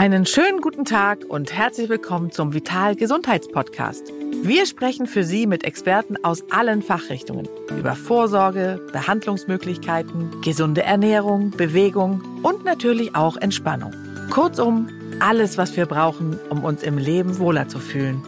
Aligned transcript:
Einen 0.00 0.24
schönen 0.24 0.62
guten 0.62 0.86
Tag 0.86 1.26
und 1.28 1.52
herzlich 1.52 1.90
willkommen 1.90 2.32
zum 2.32 2.54
Vital 2.54 2.96
Gesundheitspodcast. 2.96 4.10
Wir 4.42 4.64
sprechen 4.64 5.06
für 5.06 5.24
Sie 5.24 5.46
mit 5.46 5.62
Experten 5.62 6.16
aus 6.24 6.42
allen 6.50 6.80
Fachrichtungen 6.80 7.46
über 7.68 7.94
Vorsorge, 7.94 8.80
Behandlungsmöglichkeiten, 8.94 10.40
gesunde 10.40 10.84
Ernährung, 10.84 11.50
Bewegung 11.50 12.22
und 12.42 12.64
natürlich 12.64 13.14
auch 13.14 13.36
Entspannung. 13.36 13.92
Kurzum, 14.30 14.88
alles, 15.20 15.58
was 15.58 15.76
wir 15.76 15.84
brauchen, 15.84 16.40
um 16.48 16.64
uns 16.64 16.82
im 16.82 16.96
Leben 16.96 17.38
wohler 17.38 17.68
zu 17.68 17.78
fühlen. 17.78 18.22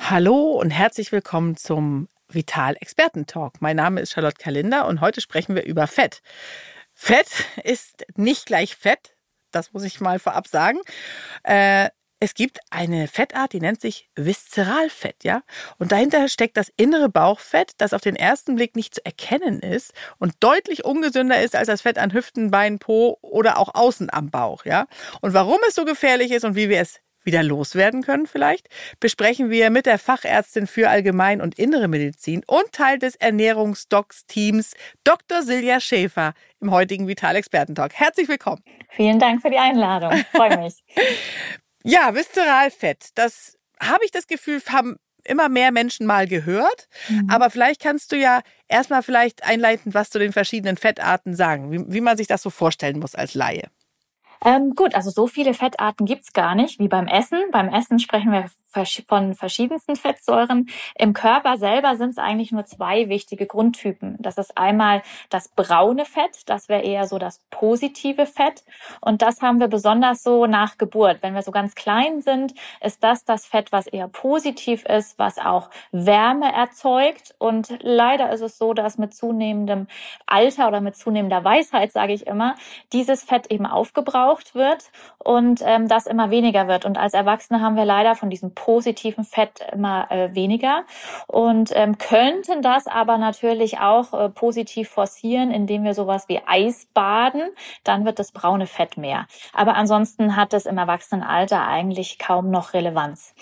Hallo 0.00 0.58
und 0.60 0.70
herzlich 0.70 1.12
willkommen 1.12 1.56
zum 1.56 2.08
Vital 2.28 2.74
Experten 2.80 3.26
Talk. 3.26 3.62
Mein 3.62 3.76
Name 3.76 4.00
ist 4.00 4.10
Charlotte 4.10 4.42
Kalinder 4.42 4.88
und 4.88 5.00
heute 5.00 5.20
sprechen 5.20 5.54
wir 5.54 5.62
über 5.62 5.86
Fett. 5.86 6.22
Fett 6.92 7.28
ist 7.62 8.04
nicht 8.16 8.46
gleich 8.46 8.74
Fett, 8.74 9.11
das 9.52 9.72
muss 9.72 9.84
ich 9.84 10.00
mal 10.00 10.18
vorab 10.18 10.46
sagen. 10.48 10.78
Äh, 11.44 11.90
es 12.22 12.34
gibt 12.34 12.60
eine 12.70 13.08
Fettart, 13.08 13.52
die 13.52 13.60
nennt 13.60 13.80
sich 13.80 14.08
Viszeralfett, 14.14 15.24
ja? 15.24 15.42
Und 15.78 15.90
dahinter 15.90 16.28
steckt 16.28 16.56
das 16.56 16.70
innere 16.76 17.08
Bauchfett, 17.08 17.72
das 17.78 17.92
auf 17.92 18.00
den 18.00 18.14
ersten 18.14 18.54
Blick 18.54 18.76
nicht 18.76 18.94
zu 18.94 19.04
erkennen 19.04 19.58
ist 19.58 19.92
und 20.18 20.34
deutlich 20.38 20.84
ungesünder 20.84 21.42
ist 21.42 21.56
als 21.56 21.66
das 21.66 21.82
Fett 21.82 21.98
an 21.98 22.12
Hüften, 22.12 22.52
Beinen, 22.52 22.78
Po 22.78 23.18
oder 23.22 23.58
auch 23.58 23.74
außen 23.74 24.08
am 24.12 24.30
Bauch, 24.30 24.64
ja? 24.64 24.86
Und 25.20 25.34
warum 25.34 25.58
es 25.66 25.74
so 25.74 25.84
gefährlich 25.84 26.30
ist 26.30 26.44
und 26.44 26.54
wie 26.54 26.68
wir 26.68 26.80
es 26.80 27.00
wieder 27.24 27.42
loswerden 27.42 28.02
können 28.02 28.26
vielleicht, 28.26 28.68
besprechen 29.00 29.50
wir 29.50 29.70
mit 29.70 29.86
der 29.86 29.98
Fachärztin 29.98 30.66
für 30.66 30.88
Allgemein- 30.88 31.40
und 31.40 31.58
Innere 31.58 31.88
Medizin 31.88 32.42
und 32.46 32.72
Teil 32.72 32.98
des 32.98 33.16
Ernährungsdocs-Teams 33.16 34.74
Dr. 35.04 35.42
Silja 35.42 35.80
Schäfer 35.80 36.34
im 36.60 36.70
heutigen 36.70 37.08
Vital 37.08 37.36
Experten 37.36 37.74
Talk. 37.74 37.92
Herzlich 37.94 38.28
willkommen. 38.28 38.62
Vielen 38.90 39.18
Dank 39.18 39.42
für 39.42 39.50
die 39.50 39.58
Einladung. 39.58 40.12
Freue 40.34 40.58
mich. 40.58 40.74
ja, 41.84 42.14
Viszeralfett, 42.14 43.10
das 43.14 43.58
habe 43.80 44.04
ich 44.04 44.10
das 44.10 44.26
Gefühl, 44.26 44.60
haben 44.68 44.96
immer 45.24 45.48
mehr 45.48 45.72
Menschen 45.72 46.06
mal 46.06 46.26
gehört. 46.26 46.88
Mhm. 47.08 47.28
Aber 47.30 47.50
vielleicht 47.50 47.80
kannst 47.80 48.12
du 48.12 48.16
ja 48.16 48.40
erstmal 48.68 49.02
vielleicht 49.02 49.44
einleitend 49.44 49.94
was 49.94 50.10
zu 50.10 50.18
den 50.18 50.32
verschiedenen 50.32 50.76
Fettarten 50.76 51.34
sagen, 51.34 51.70
wie, 51.70 51.84
wie 51.92 52.00
man 52.00 52.16
sich 52.16 52.26
das 52.26 52.42
so 52.42 52.50
vorstellen 52.50 52.98
muss 52.98 53.14
als 53.14 53.34
Laie. 53.34 53.68
Ähm, 54.44 54.74
gut, 54.74 54.94
also 54.94 55.10
so 55.10 55.26
viele 55.26 55.54
Fettarten 55.54 56.06
gibt's 56.06 56.32
gar 56.32 56.54
nicht 56.54 56.78
wie 56.78 56.88
beim 56.88 57.06
Essen. 57.06 57.38
Beim 57.52 57.68
Essen 57.68 57.98
sprechen 57.98 58.32
wir 58.32 58.50
von 59.06 59.34
verschiedensten 59.34 59.96
Fettsäuren. 59.96 60.68
Im 60.96 61.12
Körper 61.12 61.58
selber 61.58 61.96
sind 61.96 62.10
es 62.10 62.18
eigentlich 62.18 62.52
nur 62.52 62.64
zwei 62.64 63.08
wichtige 63.08 63.46
Grundtypen. 63.46 64.16
Das 64.18 64.38
ist 64.38 64.56
einmal 64.56 65.02
das 65.30 65.48
braune 65.48 66.04
Fett, 66.04 66.48
das 66.48 66.68
wäre 66.68 66.82
eher 66.82 67.06
so 67.06 67.18
das 67.18 67.40
positive 67.50 68.26
Fett. 68.26 68.64
Und 69.00 69.22
das 69.22 69.42
haben 69.42 69.60
wir 69.60 69.68
besonders 69.68 70.22
so 70.22 70.46
nach 70.46 70.78
Geburt. 70.78 71.18
Wenn 71.22 71.34
wir 71.34 71.42
so 71.42 71.50
ganz 71.50 71.74
klein 71.74 72.20
sind, 72.22 72.54
ist 72.80 73.02
das 73.02 73.24
das 73.24 73.46
Fett, 73.46 73.72
was 73.72 73.86
eher 73.86 74.08
positiv 74.08 74.84
ist, 74.84 75.18
was 75.18 75.38
auch 75.38 75.70
Wärme 75.92 76.52
erzeugt. 76.52 77.34
Und 77.38 77.78
leider 77.80 78.32
ist 78.32 78.40
es 78.40 78.58
so, 78.58 78.74
dass 78.74 78.98
mit 78.98 79.14
zunehmendem 79.14 79.86
Alter 80.26 80.68
oder 80.68 80.80
mit 80.80 80.96
zunehmender 80.96 81.44
Weisheit, 81.44 81.92
sage 81.92 82.12
ich 82.12 82.26
immer, 82.26 82.54
dieses 82.92 83.22
Fett 83.22 83.50
eben 83.50 83.66
aufgebraucht 83.66 84.54
wird 84.54 84.90
und 85.18 85.60
ähm, 85.64 85.88
das 85.88 86.06
immer 86.06 86.30
weniger 86.30 86.68
wird. 86.68 86.84
Und 86.84 86.98
als 86.98 87.14
Erwachsene 87.14 87.60
haben 87.60 87.76
wir 87.76 87.84
leider 87.84 88.14
von 88.14 88.30
diesem 88.30 88.54
positiven 88.62 89.24
Fett 89.24 89.60
immer 89.72 90.08
äh, 90.12 90.32
weniger 90.36 90.84
und 91.26 91.72
ähm, 91.74 91.98
könnten 91.98 92.62
das 92.62 92.86
aber 92.86 93.18
natürlich 93.18 93.80
auch 93.80 94.14
äh, 94.14 94.28
positiv 94.28 94.88
forcieren, 94.88 95.50
indem 95.50 95.82
wir 95.82 95.94
sowas 95.94 96.28
wie 96.28 96.40
Eis 96.46 96.86
baden, 96.94 97.42
dann 97.82 98.04
wird 98.04 98.20
das 98.20 98.30
braune 98.30 98.68
Fett 98.68 98.96
mehr. 98.96 99.26
Aber 99.52 99.74
ansonsten 99.74 100.36
hat 100.36 100.54
es 100.54 100.66
im 100.66 100.78
Erwachsenenalter 100.78 101.66
eigentlich 101.66 102.20
kaum 102.20 102.50
noch 102.50 102.72
Relevanz. 102.72 103.34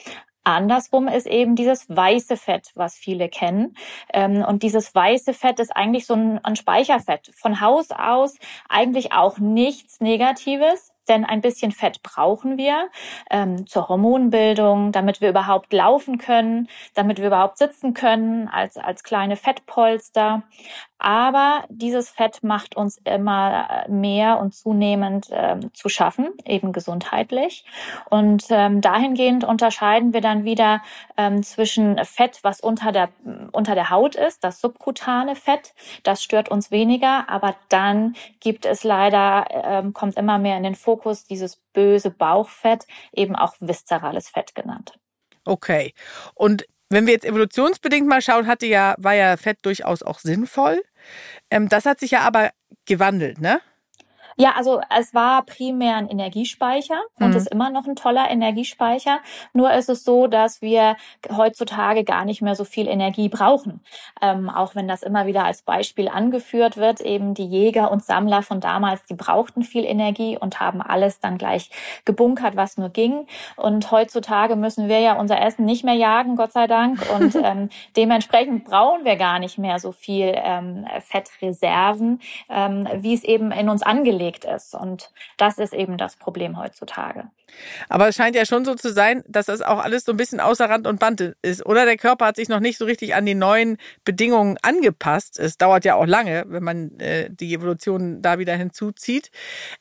Andersrum 0.43 1.07
ist 1.07 1.27
eben 1.27 1.55
dieses 1.55 1.87
weiße 1.91 2.39
Fett, 2.39 2.71
was 2.75 2.95
viele 2.95 3.29
kennen. 3.29 3.77
Ähm, 4.15 4.43
und 4.43 4.63
dieses 4.63 4.95
weiße 4.95 5.35
Fett 5.35 5.61
ist 5.61 5.77
eigentlich 5.77 6.07
so 6.07 6.15
ein 6.15 6.57
Speicherfett. 6.57 7.31
Von 7.35 7.61
Haus 7.61 7.91
aus 7.91 8.39
eigentlich 8.71 9.13
auch 9.13 9.37
nichts 9.37 10.01
Negatives 10.01 10.93
denn 11.11 11.25
ein 11.27 11.43
bisschen 11.43 11.73
Fett 11.73 12.03
brauchen 12.03 12.57
wir 12.57 12.89
ähm, 13.31 13.67
zur 13.67 13.89
Hormonbildung, 13.89 14.93
damit 14.93 15.21
wir 15.21 15.29
überhaupt 15.29 15.73
laufen 15.73 16.17
können, 16.17 16.69
damit 16.95 17.19
wir 17.19 17.27
überhaupt 17.27 17.59
sitzen 17.59 17.93
können 17.93 18.49
als, 18.49 18.79
als 18.79 19.03
kleine 19.03 19.37
Fettpolster. 19.37 20.45
Aber 21.01 21.65
dieses 21.71 22.11
Fett 22.11 22.43
macht 22.43 22.77
uns 22.77 22.99
immer 23.05 23.87
mehr 23.89 24.39
und 24.39 24.55
zunehmend 24.55 25.29
ähm, 25.33 25.73
zu 25.73 25.89
schaffen, 25.89 26.29
eben 26.45 26.73
gesundheitlich. 26.73 27.65
Und 28.11 28.45
ähm, 28.51 28.83
dahingehend 28.83 29.43
unterscheiden 29.45 30.13
wir 30.13 30.21
dann 30.21 30.45
wieder 30.45 30.83
ähm, 31.17 31.43
zwischen 31.43 31.99
Fett, 32.05 32.41
was 32.43 32.61
unter 32.61 32.93
der, 32.93 33.09
unter 33.53 33.75
der 33.75 33.89
Haut 33.89 34.15
ist, 34.15 34.45
das 34.45 34.61
subkutane 34.61 35.37
Fett. 35.37 35.73
Das 36.03 36.23
stört 36.23 36.51
uns 36.51 36.71
weniger. 36.71 37.31
Aber 37.31 37.57
dann 37.71 38.15
gibt 38.41 38.67
es 38.67 38.85
leider, 38.85 39.47
ähm, 39.51 39.95
kommt 39.95 40.19
immer 40.19 40.37
mehr 40.37 40.59
in 40.59 40.65
den 40.65 40.75
Fokus 40.75 41.25
dieses 41.25 41.57
böse 41.73 42.11
Bauchfett, 42.11 42.87
eben 43.13 43.37
auch 43.37 43.55
viszerales 43.59 44.29
Fett 44.29 44.55
genannt. 44.55 44.99
Okay. 45.47 45.95
Und 46.35 46.67
wenn 46.91 47.07
wir 47.07 47.15
jetzt 47.15 47.25
evolutionsbedingt 47.25 48.07
mal 48.07 48.21
schauen, 48.21 48.47
hatte 48.47 48.67
ja, 48.67 48.95
war 48.99 49.15
ja 49.15 49.37
Fett 49.37 49.59
durchaus 49.63 50.03
auch 50.03 50.19
sinnvoll. 50.19 50.83
Ähm, 51.51 51.69
das 51.69 51.87
hat 51.87 52.01
sich 52.01 52.11
ja 52.13 52.21
aber 52.21 52.51
gewandelt, 52.85 53.41
ne? 53.41 53.61
Ja, 54.41 54.55
also 54.57 54.81
es 54.89 55.13
war 55.13 55.45
primär 55.45 55.97
ein 55.97 56.09
Energiespeicher 56.09 57.03
und 57.19 57.29
mhm. 57.29 57.37
ist 57.37 57.49
immer 57.49 57.69
noch 57.69 57.87
ein 57.87 57.95
toller 57.95 58.31
Energiespeicher. 58.31 59.19
Nur 59.53 59.71
ist 59.71 59.91
es 59.91 60.03
so, 60.03 60.29
dass 60.29 60.63
wir 60.63 60.97
heutzutage 61.31 62.05
gar 62.05 62.25
nicht 62.25 62.41
mehr 62.41 62.55
so 62.55 62.65
viel 62.65 62.89
Energie 62.89 63.29
brauchen. 63.29 63.83
Ähm, 64.23 64.49
auch 64.49 64.75
wenn 64.75 64.89
das 64.89 65.03
immer 65.03 65.27
wieder 65.27 65.45
als 65.45 65.61
Beispiel 65.61 66.09
angeführt 66.09 66.79
wird, 66.79 67.03
eben 67.03 67.35
die 67.35 67.45
Jäger 67.45 67.91
und 67.91 68.03
Sammler 68.03 68.41
von 68.41 68.61
damals, 68.61 69.03
die 69.05 69.15
brauchten 69.15 69.63
viel 69.63 69.85
Energie 69.85 70.39
und 70.39 70.59
haben 70.59 70.81
alles 70.81 71.21
dann 71.21 71.37
gleich 71.37 71.69
gebunkert, 72.07 72.57
was 72.57 72.79
nur 72.79 72.89
ging. 72.89 73.27
Und 73.57 73.91
heutzutage 73.91 74.57
müssen 74.57 74.89
wir 74.89 75.01
ja 75.01 75.21
unser 75.21 75.39
Essen 75.39 75.67
nicht 75.67 75.85
mehr 75.85 75.97
jagen, 75.97 76.37
Gott 76.37 76.53
sei 76.53 76.67
Dank. 76.67 76.99
Und 77.15 77.35
ähm, 77.45 77.69
dementsprechend 77.95 78.65
brauchen 78.65 79.05
wir 79.05 79.17
gar 79.17 79.39
nicht 79.39 79.59
mehr 79.59 79.79
so 79.79 79.93
viel 79.93 80.33
ähm, 80.35 80.87
Fettreserven, 81.01 82.23
ähm, 82.49 82.89
wie 82.95 83.13
es 83.13 83.23
eben 83.23 83.53
in 83.53 83.69
uns 83.69 83.83
angelegt 83.83 84.30
angelegt 84.31 84.45
ist. 84.45 84.75
Und 84.75 85.11
das 85.37 85.59
ist 85.59 85.73
eben 85.73 85.97
das 85.97 86.17
Problem 86.17 86.59
heutzutage. 86.59 87.31
Aber 87.89 88.09
es 88.09 88.17
scheint 88.17 88.37
ja 88.37 88.47
schon 88.47 88.65
so 88.65 88.75
zu 88.75 88.93
sein, 88.93 89.23
dass 89.27 89.47
das 89.47 89.63
auch 89.63 89.79
alles 89.79 90.05
so 90.05 90.13
ein 90.13 90.17
bisschen 90.17 90.41
außer 90.41 90.69
Rand 90.69 90.87
und 90.87 91.01
Band 91.01 91.35
ist. 91.43 91.65
Oder 91.67 91.85
der 91.85 91.97
Körper 91.97 92.27
hat 92.27 92.37
sich 92.37 92.49
noch 92.49 92.61
nicht 92.61 92.79
so 92.79 92.85
richtig 92.85 93.15
an 93.15 93.27
die 93.27 93.35
neuen 93.35 93.77
Bedingungen 94.05 94.59
angepasst. 94.63 95.39
Es 95.39 95.57
dauert 95.57 95.85
ja 95.85 95.95
auch 95.95 96.07
lange, 96.07 96.45
wenn 96.49 96.63
man 96.63 96.99
äh, 97.01 97.29
die 97.31 97.55
Evolution 97.55 98.23
da 98.23 98.39
wieder 98.39 98.55
hinzuzieht. 98.57 99.31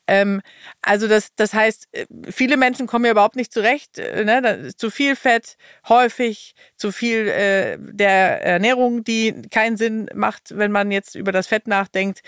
Ähm, 0.06 0.42
also 0.82 1.08
das, 1.08 1.34
das 1.36 1.54
heißt, 1.54 1.88
äh, 1.92 2.06
viele 2.30 2.56
Menschen 2.56 2.86
kommen 2.86 3.04
ja 3.04 3.12
überhaupt 3.12 3.36
nicht 3.36 3.52
zurecht. 3.52 3.98
Äh, 3.98 4.24
ne? 4.24 4.70
Zu 4.76 4.90
viel 4.90 5.16
Fett, 5.16 5.56
häufig, 5.88 6.54
zu 6.76 6.92
viel 6.92 7.28
äh, 7.28 7.78
der 7.80 8.42
Ernährung, 8.42 9.04
die 9.04 9.42
keinen 9.50 9.76
Sinn 9.76 10.08
macht, 10.14 10.56
wenn 10.56 10.72
man 10.72 10.90
jetzt 10.90 11.14
über 11.14 11.32
das 11.32 11.46
Fett 11.46 11.66
nachdenkt. 11.66 12.20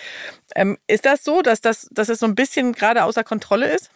Ähm, 0.54 0.78
ist 0.86 1.06
das 1.06 1.24
so, 1.24 1.42
dass 1.42 1.60
das, 1.60 1.88
dass 1.90 2.08
es 2.08 2.18
so 2.18 2.26
ein 2.26 2.34
bisschen 2.34 2.72
gerade 2.72 3.04
außer 3.04 3.24
Kontrolle 3.24 3.68
ist? 3.68 3.90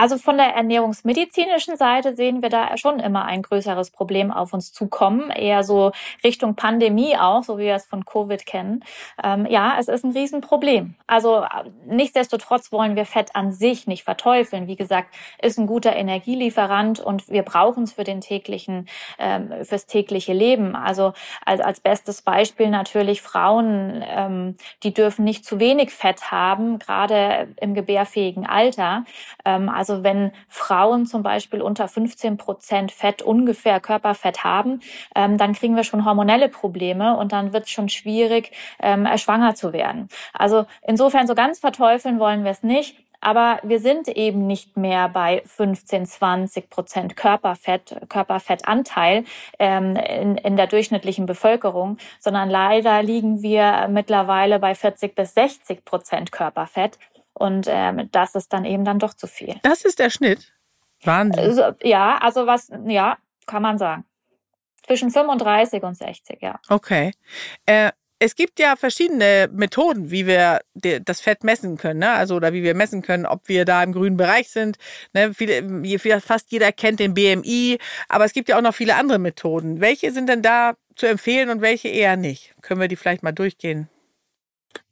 Also 0.00 0.16
von 0.16 0.38
der 0.38 0.54
ernährungsmedizinischen 0.54 1.76
Seite 1.76 2.14
sehen 2.14 2.40
wir 2.40 2.48
da 2.48 2.74
schon 2.78 3.00
immer 3.00 3.26
ein 3.26 3.42
größeres 3.42 3.90
Problem 3.90 4.30
auf 4.30 4.54
uns 4.54 4.72
zukommen, 4.72 5.28
eher 5.28 5.62
so 5.62 5.92
Richtung 6.24 6.54
Pandemie 6.54 7.18
auch, 7.18 7.44
so 7.44 7.58
wie 7.58 7.64
wir 7.64 7.74
es 7.74 7.84
von 7.84 8.06
Covid 8.06 8.46
kennen. 8.46 8.82
Ähm, 9.22 9.44
ja, 9.44 9.76
es 9.78 9.88
ist 9.88 10.02
ein 10.02 10.12
Riesenproblem. 10.12 10.94
Also 11.06 11.44
nichtsdestotrotz 11.86 12.72
wollen 12.72 12.96
wir 12.96 13.04
Fett 13.04 13.36
an 13.36 13.52
sich 13.52 13.86
nicht 13.86 14.02
verteufeln. 14.02 14.68
Wie 14.68 14.76
gesagt, 14.76 15.14
ist 15.42 15.58
ein 15.58 15.66
guter 15.66 15.94
Energielieferant 15.94 17.00
und 17.00 17.28
wir 17.28 17.42
brauchen 17.42 17.82
es 17.82 17.92
für 17.92 18.04
den 18.04 18.22
täglichen, 18.22 18.88
ähm, 19.18 19.52
fürs 19.64 19.84
tägliche 19.84 20.32
Leben. 20.32 20.76
Also 20.76 21.12
als, 21.44 21.60
als 21.60 21.80
bestes 21.80 22.22
Beispiel 22.22 22.70
natürlich 22.70 23.20
Frauen, 23.20 24.02
ähm, 24.08 24.56
die 24.82 24.94
dürfen 24.94 25.26
nicht 25.26 25.44
zu 25.44 25.60
wenig 25.60 25.90
Fett 25.90 26.30
haben, 26.30 26.78
gerade 26.78 27.48
im 27.60 27.74
gebärfähigen 27.74 28.46
Alter. 28.46 29.04
Ähm, 29.44 29.68
also 29.68 29.89
also 29.90 30.04
wenn 30.04 30.30
Frauen 30.48 31.04
zum 31.06 31.22
Beispiel 31.24 31.60
unter 31.60 31.88
15 31.88 32.36
Prozent 32.36 32.92
Fett 32.92 33.22
ungefähr 33.22 33.80
Körperfett 33.80 34.44
haben, 34.44 34.80
ähm, 35.16 35.36
dann 35.36 35.52
kriegen 35.52 35.74
wir 35.74 35.82
schon 35.82 36.04
hormonelle 36.04 36.48
Probleme 36.48 37.16
und 37.16 37.32
dann 37.32 37.52
wird 37.52 37.64
es 37.64 37.70
schon 37.70 37.88
schwierig, 37.88 38.52
ähm, 38.80 39.08
schwanger 39.16 39.56
zu 39.56 39.72
werden. 39.72 40.08
Also 40.32 40.66
insofern 40.86 41.26
so 41.26 41.34
ganz 41.34 41.58
verteufeln 41.58 42.20
wollen 42.20 42.44
wir 42.44 42.52
es 42.52 42.62
nicht. 42.62 42.96
Aber 43.22 43.58
wir 43.62 43.80
sind 43.80 44.08
eben 44.08 44.46
nicht 44.46 44.78
mehr 44.78 45.10
bei 45.10 45.42
15, 45.44 46.06
20 46.06 46.70
Prozent 46.70 47.16
Körperfett, 47.16 47.94
Körperfettanteil 48.08 49.24
ähm, 49.58 49.94
in, 49.96 50.36
in 50.38 50.56
der 50.56 50.66
durchschnittlichen 50.66 51.26
Bevölkerung, 51.26 51.98
sondern 52.18 52.48
leider 52.48 53.02
liegen 53.02 53.42
wir 53.42 53.88
mittlerweile 53.90 54.58
bei 54.58 54.74
40 54.74 55.14
bis 55.14 55.34
60 55.34 55.84
Prozent 55.84 56.32
Körperfett. 56.32 56.98
Und 57.34 57.66
ähm, 57.68 58.08
das 58.12 58.34
ist 58.34 58.52
dann 58.52 58.64
eben 58.64 58.84
dann 58.84 58.98
doch 58.98 59.14
zu 59.14 59.26
viel. 59.26 59.56
Das 59.62 59.84
ist 59.84 59.98
der 59.98 60.10
Schnitt. 60.10 60.52
Wahnsinn. 61.04 61.42
Also, 61.42 61.62
ja, 61.82 62.18
also 62.18 62.46
was, 62.46 62.70
ja, 62.86 63.16
kann 63.46 63.62
man 63.62 63.78
sagen. 63.78 64.04
Zwischen 64.86 65.10
35 65.10 65.82
und 65.82 65.96
60, 65.96 66.42
ja. 66.42 66.58
Okay. 66.68 67.12
Äh, 67.66 67.92
es 68.22 68.34
gibt 68.34 68.60
ja 68.60 68.76
verschiedene 68.76 69.48
Methoden, 69.50 70.10
wie 70.10 70.26
wir 70.26 70.60
das 70.74 71.22
Fett 71.22 71.42
messen 71.42 71.78
können, 71.78 72.00
ne? 72.00 72.10
Also 72.10 72.36
oder 72.36 72.52
wie 72.52 72.62
wir 72.62 72.74
messen 72.74 73.00
können, 73.00 73.24
ob 73.24 73.48
wir 73.48 73.64
da 73.64 73.82
im 73.82 73.92
grünen 73.92 74.18
Bereich 74.18 74.50
sind. 74.50 74.76
Ne? 75.14 75.32
Viele, 75.32 76.20
fast 76.20 76.52
jeder 76.52 76.70
kennt 76.70 77.00
den 77.00 77.14
BMI, 77.14 77.78
aber 78.10 78.26
es 78.26 78.34
gibt 78.34 78.50
ja 78.50 78.58
auch 78.58 78.62
noch 78.62 78.74
viele 78.74 78.96
andere 78.96 79.18
Methoden. 79.18 79.80
Welche 79.80 80.12
sind 80.12 80.28
denn 80.28 80.42
da 80.42 80.74
zu 80.96 81.06
empfehlen 81.06 81.48
und 81.48 81.62
welche 81.62 81.88
eher 81.88 82.16
nicht? 82.16 82.54
Können 82.60 82.80
wir 82.80 82.88
die 82.88 82.96
vielleicht 82.96 83.22
mal 83.22 83.32
durchgehen? 83.32 83.88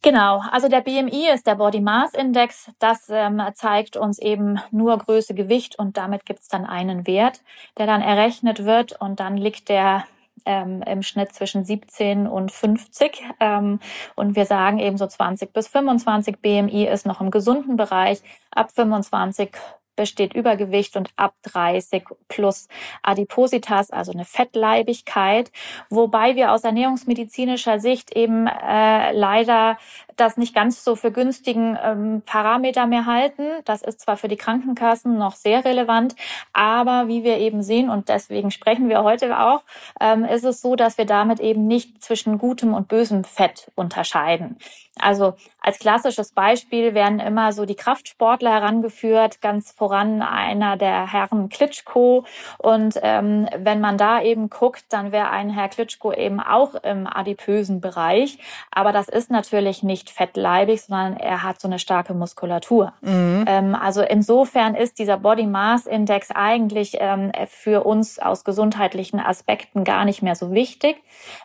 Genau, 0.03 0.43
also 0.53 0.69
der 0.69 0.81
BMI 0.81 1.29
ist 1.35 1.47
der 1.47 1.57
Body 1.57 1.81
Mass 1.81 2.15
Index. 2.15 2.71
Das 2.79 3.09
ähm, 3.11 3.43
zeigt 3.55 3.97
uns 3.97 4.19
eben 4.19 4.61
nur 4.71 4.97
Größe, 4.97 5.35
Gewicht 5.35 5.79
und 5.79 5.97
damit 5.97 6.25
gibt 6.25 6.41
es 6.41 6.49
dann 6.49 6.65
einen 6.65 7.07
Wert, 7.07 7.43
der 7.77 7.87
dann 7.87 8.01
errechnet 8.01 8.65
wird 8.65 8.99
und 9.01 9.21
dann 9.21 9.37
liegt 9.37 9.69
der 9.69 10.05
ähm, 10.47 10.83
im 10.83 11.03
Schnitt 11.03 11.35
zwischen 11.35 11.65
17 11.65 12.27
und 12.27 12.53
50. 12.53 13.23
Ähm, 13.41 13.81
und 14.15 14.37
wir 14.37 14.47
sagen 14.47 14.79
eben 14.79 14.97
so 14.97 15.07
20 15.07 15.53
bis 15.53 15.69
25 15.69 16.39
BMI 16.41 16.87
ist 16.87 17.07
noch 17.07 17.21
im 17.21 17.31
gesunden 17.31 17.77
Bereich. 17.77 18.23
Ab 18.51 18.71
25 18.73 19.51
besteht 19.99 20.33
Übergewicht 20.33 20.97
und 20.97 21.11
ab 21.17 21.35
30 21.43 22.05
plus 22.29 22.69
Adipositas, 23.03 23.91
also 23.91 24.13
eine 24.13 24.25
Fettleibigkeit, 24.25 25.51
wobei 25.91 26.37
wir 26.37 26.53
aus 26.53 26.63
ernährungsmedizinischer 26.63 27.81
Sicht 27.81 28.17
eben 28.17 28.47
äh, 28.47 29.13
leider 29.13 29.77
das 30.21 30.37
nicht 30.37 30.55
ganz 30.55 30.85
so 30.85 30.97
für 30.97 31.11
günstigen 31.11 31.79
ähm, 31.83 32.23
Parameter 32.25 32.87
mehr 32.87 33.07
halten. 33.07 33.43
Das 33.65 33.83
ist 33.83 34.01
zwar 34.01 34.17
für 34.17 34.29
die 34.29 34.37
Krankenkassen 34.37 35.17
noch 35.17 35.35
sehr 35.35 35.65
relevant, 35.65 36.15
aber 36.53 37.09
wie 37.09 37.25
wir 37.25 37.39
eben 37.39 37.63
sehen, 37.63 37.91
und 37.91 38.09
deswegen 38.09 38.51
sprechen 38.51 38.89
wir 38.89 39.03
heute 39.03 39.39
auch, 39.39 39.63
ähm, 40.01 40.25
ist 40.25 40.45
es 40.45 40.61
so, 40.61 40.77
dass 40.77 40.99
wir 40.99 41.07
damit 41.07 41.41
eben 41.41 41.67
nicht 41.67 42.03
zwischen 42.03 42.39
gutem 42.39 42.75
und 42.75 42.89
bösem 42.89 43.25
Fett 43.25 43.71
unterscheiden. 43.75 44.57
Also 45.01 45.35
als 45.61 45.79
klassisches 45.79 46.33
Beispiel 46.33 46.95
werden 46.95 47.21
immer 47.21 47.53
so 47.53 47.65
die 47.65 47.75
Kraftsportler 47.75 48.53
herangeführt, 48.53 49.41
ganz 49.41 49.73
voran 49.73 50.23
einer 50.23 50.77
der 50.77 51.11
Herren 51.13 51.49
Klitschko. 51.49 52.25
Und 52.59 52.99
ähm, 53.03 53.49
wenn 53.57 53.81
man 53.81 53.99
da 53.99 54.23
eben 54.23 54.51
guckt, 54.51 54.85
dann 54.91 55.13
wäre 55.13 55.31
ein 55.31 55.51
Herr 55.51 55.69
Klitschko 55.69 56.13
eben 56.13 56.41
auch 56.41 56.75
im 56.75 57.07
adipösen 57.07 57.81
Bereich. 57.81 58.39
Aber 58.71 58.93
das 58.93 59.09
ist 59.09 59.31
natürlich 59.31 59.83
nicht 59.83 60.08
nicht 60.09 60.17
fettleibig, 60.17 60.83
sondern 60.83 61.17
er 61.17 61.43
hat 61.43 61.61
so 61.61 61.69
eine 61.69 61.79
starke 61.79 62.15
Muskulatur. 62.15 62.93
Mhm. 63.01 63.45
Ähm, 63.47 63.75
also 63.75 64.03
insofern 64.03 64.75
ist 64.75 64.99
dieser 64.99 65.19
Body 65.19 65.47
Mass 65.47 65.87
Index 65.87 66.31
eigentlich 66.31 66.97
ähm, 67.01 67.33
für 67.49 67.85
uns 67.85 68.19
aus 68.19 68.45
gesundheitlichen 68.45 69.21
Aspekten 69.21 69.85
gar 69.85 70.05
nicht 70.05 70.23
mehr 70.23 70.35
so 70.35 70.53
wichtig. 70.53 70.97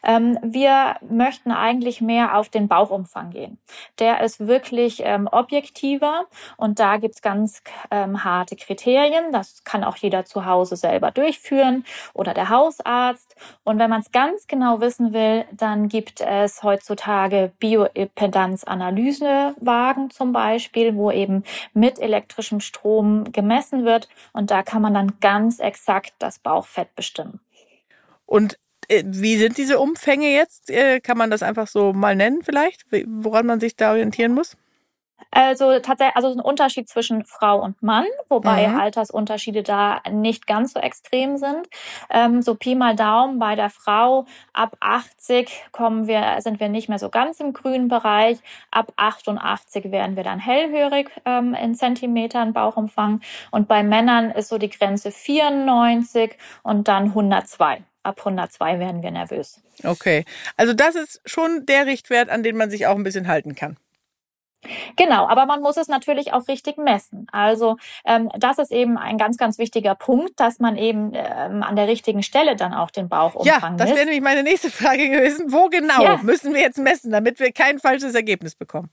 Ähm, 0.04 0.40
wir 0.42 0.96
möchten 1.10 1.52
eigentlich 1.52 2.02
mehr 2.02 2.38
auf 2.38 2.50
den 2.50 2.68
Bauchumfang 2.68 3.32
gehen. 3.32 3.58
Der 4.00 4.22
ist 4.22 4.48
wirklich 4.48 5.02
ähm, 5.04 5.28
objektiver 5.32 6.26
und 6.58 6.80
da 6.80 6.98
gibt's 6.98 7.22
ganz 7.22 7.62
ähm, 7.92 8.24
harte 8.24 8.56
Kriterien. 8.56 9.32
Das 9.32 9.64
kann 9.64 9.84
auch 9.84 9.98
jeder 9.98 10.26
zu 10.26 10.46
Hause 10.46 10.76
selber 10.76 11.12
durchführen 11.12 11.86
oder 12.14 12.34
der 12.34 12.50
Hausarzt. 12.50 13.36
Und 13.64 13.80
wenn 13.80 13.90
man 13.90 14.02
es 14.02 14.12
ganz 14.12 14.48
genau 14.48 14.80
wissen 14.80 15.14
will, 15.14 15.46
dann 15.52 15.90
gibt 15.90 16.22
es 16.22 16.64
heutzutage 16.64 17.52
Bioimpedanz 17.60 18.53
Analysewagen 18.64 20.10
zum 20.12 20.34
Beispiel, 20.34 20.96
wo 20.96 21.10
eben 21.10 21.44
mit 21.74 22.00
elektrischem 22.00 22.60
Strom 22.60 23.32
gemessen 23.32 23.86
wird. 23.86 24.08
Und 24.34 24.52
da 24.52 24.64
kann 24.64 24.82
man 24.82 24.94
dann 24.94 25.14
ganz 25.20 25.60
exakt 25.60 26.14
das 26.20 26.40
Bauchfett 26.40 26.96
bestimmen. 26.96 27.40
Und 28.26 28.60
äh, 28.88 29.04
wie 29.06 29.38
sind 29.38 29.58
diese 29.58 29.80
Umfänge 29.80 30.32
jetzt? 30.32 30.70
Äh, 30.70 31.00
kann 31.00 31.18
man 31.18 31.32
das 31.32 31.44
einfach 31.44 31.68
so 31.68 31.94
mal 31.94 32.16
nennen 32.16 32.42
vielleicht, 32.44 32.86
woran 33.08 33.46
man 33.46 33.60
sich 33.60 33.76
da 33.76 33.92
orientieren 33.92 34.34
muss? 34.34 34.58
Also 35.32 35.80
tatsächlich, 35.80 36.16
also 36.16 36.30
ein 36.30 36.40
Unterschied 36.40 36.90
zwischen 36.90 37.26
Frau 37.26 37.62
und 37.62 37.82
Mann, 37.82 38.06
wobei 38.30 38.68
mhm. 38.68 38.80
Altersunterschiede 38.80 39.64
da 39.64 40.02
nicht 40.12 40.48
ganz 40.48 40.74
so 40.74 40.80
extrem 40.80 41.38
sind. 41.38 41.68
Ähm, 42.10 42.42
so 42.42 42.56
Pi 42.56 42.76
mal 42.76 42.96
Daumen 42.96 43.40
bei 43.40 43.56
der 43.56 43.70
Frau 43.70 44.26
ab 44.54 44.76
80 44.80 45.50
kommen 45.72 46.08
wir, 46.08 46.38
sind 46.40 46.60
wir 46.60 46.70
nicht 46.70 46.90
mehr 46.90 47.00
so 47.00 47.10
ganz 47.10 47.40
im 47.40 47.54
grünen 47.54 47.88
Bereich. 47.88 48.38
Ab 48.72 48.94
88 48.96 49.92
werden 49.92 50.16
wir 50.16 50.24
dann 50.24 50.40
hellhörig 50.40 51.10
ähm, 51.26 51.54
in 51.54 51.76
Zentimetern 51.76 52.54
Bauchumfang 52.54 53.22
und 53.52 53.68
bei 53.68 53.84
Männern 53.84 54.32
ist 54.32 54.50
so 54.50 54.58
die 54.58 54.70
Grenze 54.70 55.12
94 55.12 56.38
und 56.64 56.88
dann 56.88 57.06
102 57.06 57.84
ab 58.04 58.20
102 58.20 58.80
werden 58.80 59.02
wir 59.02 59.12
nervös. 59.12 59.62
Okay, 59.84 60.26
also 60.58 60.74
das 60.74 60.96
ist 60.96 61.22
schon 61.26 61.66
der 61.66 61.86
Richtwert, 61.86 62.30
an 62.30 62.44
den 62.44 62.58
man 62.58 62.70
sich 62.70 62.86
auch 62.86 62.96
ein 62.96 63.04
bisschen 63.04 63.28
halten 63.28 63.56
kann. 63.56 63.78
Genau, 64.96 65.28
aber 65.28 65.46
man 65.46 65.62
muss 65.62 65.78
es 65.78 65.88
natürlich 65.88 66.34
auch 66.34 66.48
richtig 66.48 66.78
messen. 66.78 67.28
Also 67.32 67.78
ähm, 68.06 68.30
das 68.38 68.58
ist 68.58 68.72
eben 68.72 68.98
ein 68.98 69.18
ganz, 69.18 69.38
ganz 69.38 69.58
wichtiger 69.58 69.96
Punkt, 69.96 70.40
dass 70.40 70.60
man 70.60 70.78
eben 70.78 71.12
ähm, 71.14 71.64
an 71.64 71.76
der 71.76 71.88
richtigen 71.88 72.24
Stelle 72.24 72.56
dann 72.56 72.74
auch 72.74 72.92
den 72.92 73.10
Bauchumfang 73.10 73.46
Ja, 73.46 73.78
das 73.78 73.90
wäre 73.90 74.06
nämlich 74.06 74.22
meine 74.22 74.44
nächste 74.44 74.70
Frage 74.72 75.10
gewesen. 75.10 75.52
Wo 75.52 75.70
genau 75.70 76.04
ja. 76.04 76.20
müssen 76.22 76.54
wir 76.54 76.62
jetzt 76.62 76.78
messen, 76.78 77.12
damit 77.12 77.40
wir 77.40 77.52
kein 77.52 77.80
falsches 77.80 78.16
Ergebnis 78.16 78.56
bekommen? 78.56 78.90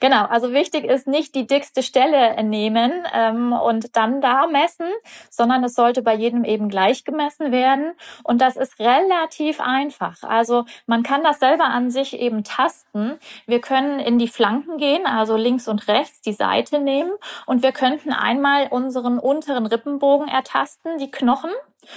Genau, 0.00 0.24
also 0.26 0.52
wichtig 0.52 0.84
ist 0.84 1.06
nicht 1.06 1.34
die 1.34 1.46
dickste 1.46 1.82
Stelle 1.82 2.42
nehmen 2.42 2.92
ähm, 3.12 3.52
und 3.52 3.96
dann 3.96 4.20
da 4.20 4.46
messen, 4.46 4.86
sondern 5.30 5.64
es 5.64 5.74
sollte 5.74 6.02
bei 6.02 6.14
jedem 6.14 6.44
eben 6.44 6.68
gleich 6.68 7.04
gemessen 7.04 7.52
werden. 7.52 7.92
Und 8.22 8.40
das 8.40 8.56
ist 8.56 8.78
relativ 8.78 9.60
einfach. 9.60 10.22
Also 10.22 10.64
man 10.86 11.02
kann 11.02 11.22
das 11.22 11.40
selber 11.40 11.64
an 11.64 11.90
sich 11.90 12.18
eben 12.18 12.44
tasten. 12.44 13.18
Wir 13.46 13.60
können 13.60 13.98
in 14.00 14.18
die 14.18 14.28
Flanken 14.28 14.78
gehen, 14.78 15.06
also 15.06 15.36
links 15.36 15.68
und 15.68 15.88
rechts 15.88 16.20
die 16.20 16.32
Seite 16.32 16.80
nehmen 16.80 17.12
und 17.46 17.62
wir 17.62 17.72
könnten 17.72 18.12
einmal 18.12 18.68
unseren 18.68 19.18
unteren 19.18 19.66
Rippenbogen 19.66 20.28
ertasten, 20.28 20.98
die 20.98 21.10
Knochen, 21.10 21.50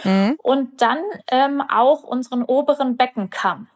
mhm. 0.03 0.37
und 0.41 0.81
dann 0.81 0.99
ähm, 1.29 1.61
auch 1.61 2.03
unseren 2.03 2.43
oberen 2.43 2.97
Beckenkamm. 2.97 3.67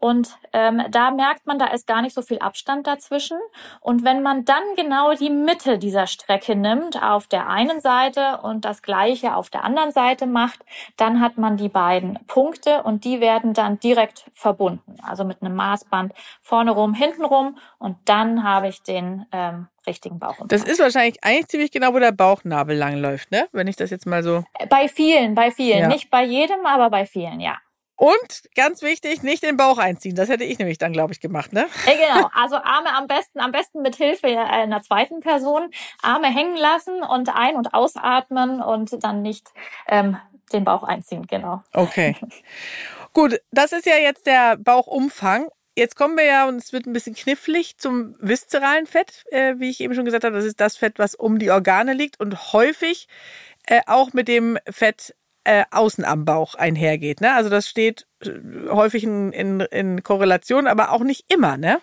Und 0.00 0.36
ähm, 0.52 0.82
da 0.90 1.10
merkt 1.10 1.46
man, 1.46 1.58
da 1.58 1.66
ist 1.66 1.86
gar 1.86 2.02
nicht 2.02 2.14
so 2.14 2.22
viel 2.22 2.38
Abstand 2.38 2.86
dazwischen. 2.86 3.38
Und 3.80 4.04
wenn 4.04 4.22
man 4.22 4.44
dann 4.44 4.62
genau 4.76 5.14
die 5.14 5.30
Mitte 5.30 5.78
dieser 5.78 6.06
Strecke 6.06 6.56
nimmt, 6.56 7.02
auf 7.02 7.26
der 7.26 7.48
einen 7.48 7.80
Seite 7.80 8.38
und 8.42 8.64
das 8.64 8.82
gleiche 8.82 9.36
auf 9.36 9.50
der 9.50 9.64
anderen 9.64 9.92
Seite 9.92 10.26
macht, 10.26 10.60
dann 10.96 11.20
hat 11.20 11.38
man 11.38 11.56
die 11.56 11.68
beiden 11.68 12.18
Punkte 12.26 12.82
und 12.82 13.04
die 13.04 13.20
werden 13.20 13.54
dann 13.54 13.78
direkt 13.78 14.24
verbunden. 14.32 14.96
Also 15.02 15.24
mit 15.24 15.42
einem 15.42 15.54
Maßband 15.54 16.12
vorne 16.40 16.72
rum, 16.72 16.94
hinten 16.94 17.24
rum 17.24 17.56
und 17.78 17.96
dann 18.04 18.44
habe 18.44 18.68
ich 18.68 18.82
den 18.82 19.26
ähm, 19.32 19.68
richtigen 19.86 20.18
Bauchumfang. 20.18 20.48
Das 20.48 20.64
ist 20.64 20.80
wahrscheinlich 20.80 21.22
eigentlich 21.22 21.48
ziemlich 21.48 21.70
genau, 21.70 21.94
wo 21.94 21.98
der 21.98 22.12
Bauchnabel 22.12 22.76
langläuft, 22.76 23.30
ne? 23.30 23.48
Wenn 23.52 23.66
ich 23.66 23.76
das 23.76 23.90
jetzt 23.90 24.06
mal 24.06 24.22
so. 24.22 24.44
Bei 24.68 24.88
vielen, 24.88 25.34
bei 25.34 25.50
vielen. 25.50 25.80
Ja. 25.80 25.88
Nicht 25.88 26.10
bei 26.10 26.24
jedem, 26.24 26.66
aber 26.66 26.90
bei 26.90 27.06
vielen, 27.06 27.40
ja. 27.40 27.58
Und 28.02 28.42
ganz 28.56 28.82
wichtig, 28.82 29.22
nicht 29.22 29.44
den 29.44 29.56
Bauch 29.56 29.78
einziehen. 29.78 30.16
Das 30.16 30.28
hätte 30.28 30.42
ich 30.42 30.58
nämlich 30.58 30.76
dann, 30.76 30.92
glaube 30.92 31.12
ich, 31.12 31.20
gemacht, 31.20 31.52
ne? 31.52 31.68
Ja, 31.86 31.92
genau. 31.92 32.30
Also 32.34 32.56
Arme 32.56 32.92
am 32.96 33.06
besten, 33.06 33.38
am 33.38 33.52
besten 33.52 33.80
mit 33.80 33.94
Hilfe 33.94 34.26
einer 34.26 34.82
zweiten 34.82 35.20
Person. 35.20 35.70
Arme 36.02 36.26
hängen 36.26 36.56
lassen 36.56 37.04
und 37.04 37.28
ein- 37.28 37.54
und 37.54 37.74
ausatmen 37.74 38.60
und 38.60 39.04
dann 39.04 39.22
nicht 39.22 39.52
ähm, 39.86 40.16
den 40.52 40.64
Bauch 40.64 40.82
einziehen, 40.82 41.28
genau. 41.28 41.62
Okay. 41.72 42.16
Gut, 43.12 43.40
das 43.52 43.70
ist 43.70 43.86
ja 43.86 43.98
jetzt 43.98 44.26
der 44.26 44.56
Bauchumfang. 44.56 45.48
Jetzt 45.76 45.94
kommen 45.94 46.16
wir 46.16 46.24
ja, 46.24 46.48
und 46.48 46.56
es 46.56 46.72
wird 46.72 46.86
ein 46.86 46.92
bisschen 46.92 47.14
knifflig, 47.14 47.78
zum 47.78 48.16
viszeralen 48.18 48.86
Fett, 48.86 49.22
äh, 49.30 49.54
wie 49.58 49.70
ich 49.70 49.80
eben 49.80 49.94
schon 49.94 50.06
gesagt 50.06 50.24
habe. 50.24 50.34
Das 50.34 50.44
ist 50.44 50.60
das 50.60 50.76
Fett, 50.76 50.98
was 50.98 51.14
um 51.14 51.38
die 51.38 51.52
Organe 51.52 51.92
liegt 51.92 52.18
und 52.18 52.52
häufig 52.52 53.06
äh, 53.66 53.80
auch 53.86 54.12
mit 54.12 54.26
dem 54.26 54.58
Fett 54.68 55.14
äh, 55.44 55.64
außen 55.70 56.04
am 56.04 56.24
Bauch 56.24 56.54
einhergeht. 56.54 57.20
Ne? 57.20 57.34
Also 57.34 57.50
das 57.50 57.68
steht 57.68 58.06
äh, 58.20 58.30
häufig 58.68 59.04
in, 59.04 59.32
in, 59.32 59.60
in 59.60 60.02
Korrelation, 60.02 60.66
aber 60.66 60.92
auch 60.92 61.02
nicht 61.02 61.32
immer, 61.32 61.56
ne? 61.56 61.80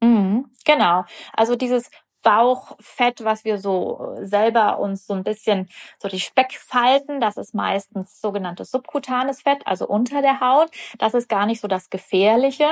Mhm, 0.00 0.46
genau. 0.64 1.04
Also 1.32 1.54
dieses 1.54 1.88
Bauchfett, 2.22 3.24
was 3.24 3.44
wir 3.44 3.58
so 3.58 4.16
selber 4.20 4.78
uns 4.78 5.06
so 5.06 5.14
ein 5.14 5.24
bisschen 5.24 5.68
so 5.98 6.08
die 6.08 6.20
Speckfalten, 6.20 7.20
das 7.20 7.36
ist 7.36 7.54
meistens 7.54 8.20
sogenanntes 8.20 8.70
subkutanes 8.70 9.42
Fett, 9.42 9.66
also 9.66 9.86
unter 9.86 10.22
der 10.22 10.40
Haut. 10.40 10.70
Das 10.98 11.14
ist 11.14 11.28
gar 11.28 11.46
nicht 11.46 11.60
so 11.60 11.68
das 11.68 11.90
Gefährliche. 11.90 12.68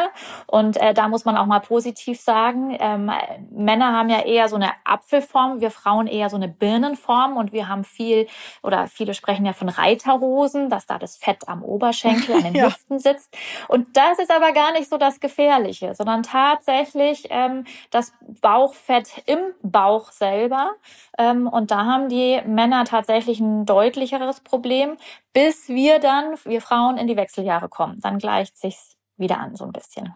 Und 0.46 0.76
äh, 0.76 0.94
da 0.94 1.08
muss 1.08 1.24
man 1.24 1.36
auch 1.36 1.46
mal 1.46 1.60
positiv 1.60 2.20
sagen, 2.20 2.76
ähm, 2.78 3.10
Männer 3.50 3.92
haben 3.92 4.08
ja 4.08 4.20
eher 4.20 4.48
so 4.48 4.56
eine 4.56 4.70
Apfelform, 4.84 5.60
wir 5.60 5.70
Frauen 5.70 6.06
eher 6.06 6.30
so 6.30 6.36
eine 6.36 6.48
Birnenform 6.48 7.36
und 7.36 7.52
wir 7.52 7.68
haben 7.68 7.84
viel 7.84 8.28
oder 8.62 8.86
viele 8.86 9.14
sprechen 9.14 9.46
ja 9.46 9.52
von 9.52 9.68
Reiterhosen, 9.68 10.70
dass 10.70 10.86
da 10.86 10.98
das 10.98 11.16
Fett 11.16 11.48
am 11.48 11.62
Oberschenkel, 11.62 12.36
an 12.36 12.44
den 12.44 12.54
ja. 12.56 12.66
Hüften 12.66 12.98
sitzt. 12.98 13.36
Und 13.68 13.96
das 13.96 14.18
ist 14.18 14.30
aber 14.30 14.52
gar 14.52 14.72
nicht 14.72 14.88
so 14.88 14.96
das 14.96 15.20
Gefährliche, 15.20 15.94
sondern 15.94 16.22
tatsächlich 16.22 17.26
ähm, 17.30 17.64
das 17.90 18.12
Bauchfett 18.40 19.22
im 19.26 19.39
Bauch 19.62 20.12
selber. 20.12 20.72
Ähm, 21.18 21.46
und 21.46 21.70
da 21.70 21.84
haben 21.84 22.08
die 22.08 22.40
Männer 22.46 22.84
tatsächlich 22.84 23.40
ein 23.40 23.66
deutlicheres 23.66 24.40
Problem, 24.40 24.96
bis 25.32 25.68
wir 25.68 25.98
dann, 25.98 26.34
wir 26.44 26.60
Frauen, 26.60 26.96
in 26.98 27.06
die 27.06 27.16
Wechseljahre 27.16 27.68
kommen. 27.68 28.00
Dann 28.00 28.18
gleicht 28.18 28.56
sich's 28.56 28.96
wieder 29.16 29.38
an, 29.38 29.56
so 29.56 29.64
ein 29.64 29.72
bisschen. 29.72 30.14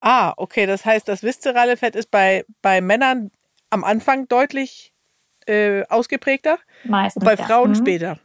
Ah, 0.00 0.32
okay. 0.36 0.66
Das 0.66 0.84
heißt, 0.84 1.08
das 1.08 1.22
viszerale 1.22 1.76
Fett 1.76 1.96
ist 1.96 2.10
bei, 2.10 2.44
bei 2.62 2.80
Männern 2.80 3.30
am 3.70 3.84
Anfang 3.84 4.28
deutlich 4.28 4.92
äh, 5.46 5.84
ausgeprägter. 5.88 6.58
Meistens. 6.84 7.22
Und 7.22 7.24
bei 7.24 7.34
ja. 7.34 7.46
Frauen 7.46 7.70
Mhm. 7.70 7.74
später. 7.76 8.18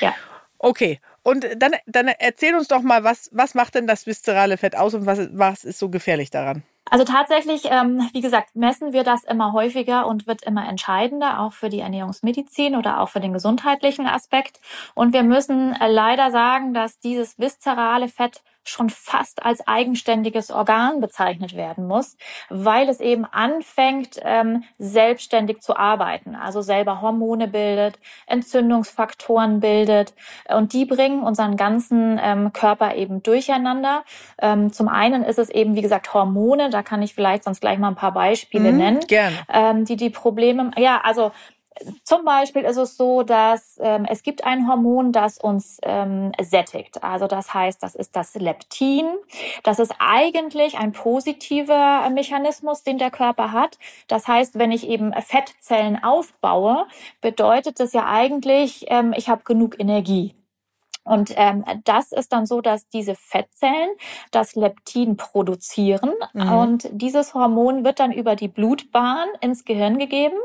Ja. 0.00 0.14
Okay. 0.58 1.00
Und 1.22 1.46
dann, 1.56 1.72
dann 1.86 2.08
erzähl 2.08 2.54
uns 2.54 2.68
doch 2.68 2.82
mal, 2.82 3.04
was, 3.04 3.30
was 3.32 3.54
macht 3.54 3.74
denn 3.74 3.86
das 3.86 4.06
viszerale 4.06 4.56
Fett 4.58 4.76
aus 4.76 4.94
und 4.94 5.06
was, 5.06 5.18
was 5.32 5.64
ist 5.64 5.78
so 5.78 5.88
gefährlich 5.88 6.30
daran? 6.30 6.62
Also 6.90 7.04
tatsächlich, 7.04 7.62
ähm, 7.70 8.08
wie 8.12 8.20
gesagt, 8.20 8.54
messen 8.54 8.92
wir 8.92 9.04
das 9.04 9.24
immer 9.24 9.52
häufiger 9.52 10.06
und 10.06 10.26
wird 10.26 10.42
immer 10.42 10.68
entscheidender, 10.68 11.40
auch 11.40 11.52
für 11.52 11.70
die 11.70 11.80
Ernährungsmedizin 11.80 12.76
oder 12.76 13.00
auch 13.00 13.08
für 13.08 13.20
den 13.20 13.32
gesundheitlichen 13.32 14.06
Aspekt. 14.06 14.60
Und 14.94 15.14
wir 15.14 15.22
müssen 15.22 15.72
äh, 15.74 15.88
leider 15.88 16.30
sagen, 16.30 16.74
dass 16.74 16.98
dieses 16.98 17.38
viszerale 17.38 18.08
Fett 18.08 18.42
schon 18.68 18.90
fast 18.90 19.44
als 19.44 19.66
eigenständiges 19.66 20.50
Organ 20.50 21.00
bezeichnet 21.00 21.54
werden 21.56 21.86
muss, 21.86 22.16
weil 22.48 22.88
es 22.88 23.00
eben 23.00 23.24
anfängt, 23.24 24.18
ähm, 24.22 24.64
selbstständig 24.78 25.60
zu 25.60 25.76
arbeiten, 25.76 26.34
also 26.34 26.62
selber 26.62 27.00
Hormone 27.00 27.48
bildet, 27.48 27.98
Entzündungsfaktoren 28.26 29.60
bildet 29.60 30.14
und 30.48 30.72
die 30.72 30.84
bringen 30.84 31.22
unseren 31.22 31.56
ganzen 31.56 32.18
ähm, 32.22 32.52
Körper 32.52 32.94
eben 32.94 33.22
durcheinander. 33.22 34.04
Ähm, 34.38 34.72
zum 34.72 34.88
einen 34.88 35.24
ist 35.24 35.38
es 35.38 35.50
eben, 35.50 35.74
wie 35.74 35.82
gesagt, 35.82 36.12
Hormone, 36.14 36.70
da 36.70 36.82
kann 36.82 37.02
ich 37.02 37.14
vielleicht 37.14 37.44
sonst 37.44 37.60
gleich 37.60 37.78
mal 37.78 37.88
ein 37.88 37.94
paar 37.96 38.12
Beispiele 38.12 38.72
Mhm, 38.72 38.78
nennen, 38.78 39.00
Gerne. 39.06 39.36
ähm, 39.52 39.84
die 39.84 39.96
die 39.96 40.10
Probleme, 40.10 40.70
ja, 40.76 41.00
also 41.02 41.32
zum 42.04 42.24
Beispiel 42.24 42.62
ist 42.62 42.76
es 42.76 42.96
so, 42.96 43.22
dass 43.22 43.78
ähm, 43.80 44.06
es 44.08 44.22
gibt 44.22 44.44
ein 44.44 44.68
Hormon, 44.68 45.12
das 45.12 45.38
uns 45.38 45.78
ähm, 45.82 46.32
sättigt. 46.40 47.02
Also 47.02 47.26
das 47.26 47.52
heißt, 47.52 47.82
das 47.82 47.94
ist 47.94 48.14
das 48.14 48.34
Leptin. 48.34 49.06
Das 49.62 49.78
ist 49.78 49.94
eigentlich 49.98 50.78
ein 50.78 50.92
positiver 50.92 52.08
Mechanismus, 52.10 52.82
den 52.82 52.98
der 52.98 53.10
Körper 53.10 53.52
hat. 53.52 53.78
Das 54.06 54.28
heißt, 54.28 54.58
wenn 54.58 54.72
ich 54.72 54.88
eben 54.88 55.12
Fettzellen 55.14 56.02
aufbaue, 56.02 56.86
bedeutet 57.20 57.80
das 57.80 57.92
ja 57.92 58.06
eigentlich, 58.06 58.86
ähm, 58.88 59.12
ich 59.16 59.28
habe 59.28 59.42
genug 59.44 59.78
Energie. 59.80 60.34
Und 61.04 61.32
ähm, 61.36 61.64
das 61.84 62.12
ist 62.12 62.32
dann 62.32 62.46
so, 62.46 62.60
dass 62.60 62.88
diese 62.88 63.14
Fettzellen 63.14 63.90
das 64.30 64.54
Leptin 64.54 65.16
produzieren 65.16 66.12
Mhm. 66.32 66.52
und 66.52 66.88
dieses 66.92 67.34
Hormon 67.34 67.84
wird 67.84 68.00
dann 68.00 68.10
über 68.10 68.36
die 68.36 68.48
Blutbahn 68.48 69.28
ins 69.40 69.64
Gehirn 69.64 69.98
gegeben 69.98 70.36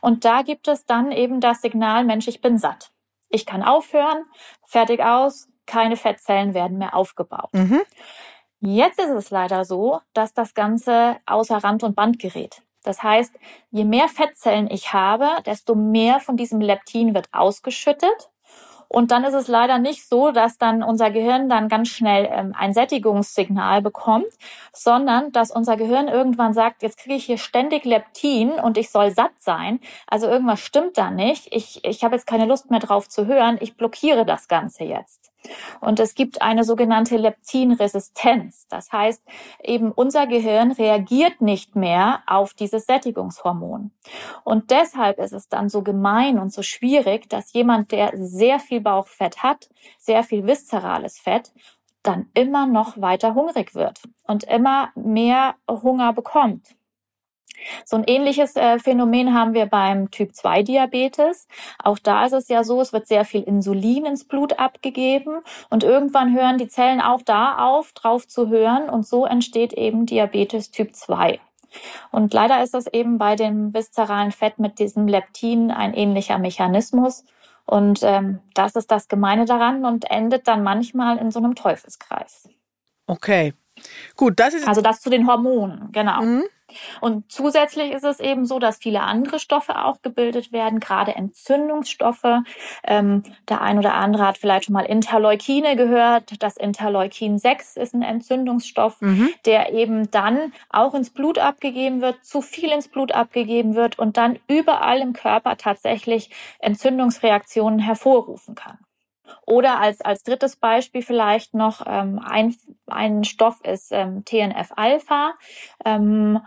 und 0.00 0.24
da 0.24 0.42
gibt 0.42 0.68
es 0.68 0.86
dann 0.86 1.12
eben 1.12 1.40
das 1.40 1.60
Signal, 1.60 2.04
Mensch, 2.04 2.28
ich 2.28 2.40
bin 2.40 2.58
satt. 2.58 2.90
Ich 3.28 3.44
kann 3.44 3.62
aufhören, 3.62 4.24
fertig 4.64 5.02
aus, 5.02 5.48
keine 5.66 5.96
Fettzellen 5.96 6.54
werden 6.54 6.78
mehr 6.78 6.94
aufgebaut. 6.94 7.50
Mhm. 7.52 7.82
Jetzt 8.60 8.98
ist 8.98 9.10
es 9.10 9.30
leider 9.30 9.64
so, 9.64 10.00
dass 10.14 10.32
das 10.32 10.54
Ganze 10.54 11.16
außer 11.26 11.58
Rand 11.58 11.82
und 11.82 11.94
Band 11.94 12.18
gerät. 12.18 12.62
Das 12.84 13.02
heißt, 13.02 13.34
je 13.70 13.84
mehr 13.84 14.08
Fettzellen 14.08 14.70
ich 14.70 14.92
habe, 14.92 15.28
desto 15.44 15.74
mehr 15.74 16.20
von 16.20 16.36
diesem 16.36 16.60
Leptin 16.60 17.14
wird 17.14 17.28
ausgeschüttet. 17.32 18.30
Und 18.88 19.10
dann 19.10 19.24
ist 19.24 19.34
es 19.34 19.48
leider 19.48 19.78
nicht 19.78 20.08
so, 20.08 20.30
dass 20.30 20.58
dann 20.58 20.82
unser 20.82 21.10
Gehirn 21.10 21.48
dann 21.48 21.68
ganz 21.68 21.88
schnell 21.88 22.28
ähm, 22.30 22.54
ein 22.56 22.72
Sättigungssignal 22.72 23.82
bekommt, 23.82 24.26
sondern 24.72 25.32
dass 25.32 25.50
unser 25.50 25.76
Gehirn 25.76 26.08
irgendwann 26.08 26.54
sagt, 26.54 26.82
jetzt 26.82 26.98
kriege 26.98 27.16
ich 27.16 27.24
hier 27.24 27.38
ständig 27.38 27.84
Leptin 27.84 28.52
und 28.52 28.78
ich 28.78 28.90
soll 28.90 29.10
satt 29.10 29.32
sein. 29.38 29.80
Also 30.06 30.28
irgendwas 30.28 30.60
stimmt 30.60 30.98
da 30.98 31.10
nicht. 31.10 31.48
Ich, 31.50 31.84
ich 31.84 32.04
habe 32.04 32.14
jetzt 32.14 32.26
keine 32.26 32.46
Lust 32.46 32.70
mehr 32.70 32.80
drauf 32.80 33.08
zu 33.08 33.26
hören. 33.26 33.58
Ich 33.60 33.76
blockiere 33.76 34.24
das 34.24 34.48
Ganze 34.48 34.84
jetzt. 34.84 35.32
Und 35.80 36.00
es 36.00 36.14
gibt 36.14 36.42
eine 36.42 36.64
sogenannte 36.64 37.16
Leptinresistenz. 37.16 38.66
Das 38.68 38.92
heißt, 38.92 39.22
eben 39.62 39.92
unser 39.92 40.26
Gehirn 40.26 40.72
reagiert 40.72 41.40
nicht 41.40 41.76
mehr 41.76 42.22
auf 42.26 42.54
dieses 42.54 42.86
Sättigungshormon. 42.86 43.90
Und 44.44 44.70
deshalb 44.70 45.18
ist 45.18 45.32
es 45.32 45.48
dann 45.48 45.68
so 45.68 45.82
gemein 45.82 46.38
und 46.38 46.52
so 46.52 46.62
schwierig, 46.62 47.28
dass 47.28 47.52
jemand, 47.52 47.92
der 47.92 48.12
sehr 48.14 48.58
viel 48.58 48.80
Bauchfett 48.80 49.42
hat, 49.42 49.68
sehr 49.98 50.22
viel 50.22 50.46
viszerales 50.46 51.18
Fett, 51.18 51.52
dann 52.02 52.28
immer 52.34 52.66
noch 52.66 53.00
weiter 53.00 53.34
hungrig 53.34 53.74
wird 53.74 54.00
und 54.26 54.44
immer 54.44 54.90
mehr 54.94 55.56
Hunger 55.68 56.12
bekommt. 56.12 56.76
So 57.84 57.96
ein 57.96 58.04
ähnliches 58.06 58.56
äh, 58.56 58.78
Phänomen 58.78 59.34
haben 59.34 59.54
wir 59.54 59.66
beim 59.66 60.10
Typ-2-Diabetes. 60.10 61.48
Auch 61.82 61.98
da 61.98 62.26
ist 62.26 62.32
es 62.32 62.48
ja 62.48 62.64
so, 62.64 62.80
es 62.80 62.92
wird 62.92 63.06
sehr 63.06 63.24
viel 63.24 63.42
Insulin 63.42 64.06
ins 64.06 64.24
Blut 64.24 64.58
abgegeben 64.58 65.40
und 65.70 65.84
irgendwann 65.84 66.34
hören 66.34 66.58
die 66.58 66.68
Zellen 66.68 67.00
auch 67.00 67.22
da 67.22 67.58
auf, 67.58 67.92
drauf 67.92 68.26
zu 68.26 68.48
hören 68.48 68.88
und 68.88 69.06
so 69.06 69.26
entsteht 69.26 69.72
eben 69.72 70.06
Diabetes 70.06 70.70
Typ 70.70 70.94
2. 70.94 71.40
Und 72.10 72.32
leider 72.32 72.62
ist 72.62 72.74
das 72.74 72.86
eben 72.86 73.18
bei 73.18 73.36
dem 73.36 73.74
viszeralen 73.74 74.32
Fett 74.32 74.58
mit 74.58 74.78
diesem 74.78 75.08
Leptin 75.08 75.70
ein 75.70 75.94
ähnlicher 75.94 76.38
Mechanismus. 76.38 77.24
Und 77.64 78.00
ähm, 78.02 78.40
das 78.54 78.76
ist 78.76 78.90
das 78.90 79.08
Gemeine 79.08 79.44
daran 79.44 79.84
und 79.84 80.10
endet 80.10 80.46
dann 80.46 80.62
manchmal 80.62 81.18
in 81.18 81.30
so 81.30 81.40
einem 81.40 81.54
Teufelskreis. 81.54 82.48
Okay. 83.06 83.54
Gut, 84.14 84.38
das 84.38 84.54
ist. 84.54 84.66
Also 84.66 84.80
das 84.80 85.00
zu 85.00 85.10
den 85.10 85.26
Hormonen, 85.26 85.90
genau. 85.92 86.22
Mhm. 86.22 86.44
Und 87.00 87.30
zusätzlich 87.30 87.92
ist 87.92 88.04
es 88.04 88.20
eben 88.20 88.44
so, 88.46 88.58
dass 88.58 88.78
viele 88.78 89.02
andere 89.02 89.38
Stoffe 89.38 89.84
auch 89.84 90.02
gebildet 90.02 90.52
werden, 90.52 90.80
gerade 90.80 91.14
Entzündungsstoffe. 91.14 92.42
Ähm, 92.84 93.22
der 93.48 93.60
ein 93.60 93.78
oder 93.78 93.94
andere 93.94 94.26
hat 94.26 94.38
vielleicht 94.38 94.66
schon 94.66 94.72
mal 94.72 94.84
Interleukine 94.86 95.76
gehört. 95.76 96.42
Das 96.42 96.56
Interleukin 96.56 97.38
6 97.38 97.76
ist 97.76 97.94
ein 97.94 98.02
Entzündungsstoff, 98.02 99.00
Mhm. 99.00 99.30
der 99.44 99.72
eben 99.72 100.10
dann 100.10 100.52
auch 100.70 100.94
ins 100.94 101.10
Blut 101.10 101.38
abgegeben 101.38 102.00
wird, 102.00 102.24
zu 102.24 102.40
viel 102.42 102.70
ins 102.70 102.88
Blut 102.88 103.12
abgegeben 103.12 103.74
wird 103.74 103.98
und 103.98 104.16
dann 104.16 104.38
überall 104.48 105.00
im 105.00 105.12
Körper 105.12 105.56
tatsächlich 105.56 106.30
Entzündungsreaktionen 106.58 107.78
hervorrufen 107.78 108.54
kann. 108.54 108.78
Oder 109.46 109.80
als, 109.80 110.00
als 110.00 110.22
drittes 110.22 110.56
Beispiel 110.56 111.02
vielleicht 111.02 111.54
noch 111.54 111.82
ähm, 111.86 112.20
ein, 112.24 112.54
ein 112.86 113.24
Stoff 113.24 113.60
ist 113.64 113.92
ähm, 113.92 114.24
TNF-Alpha. 114.24 115.34
Ähm, 115.84 116.40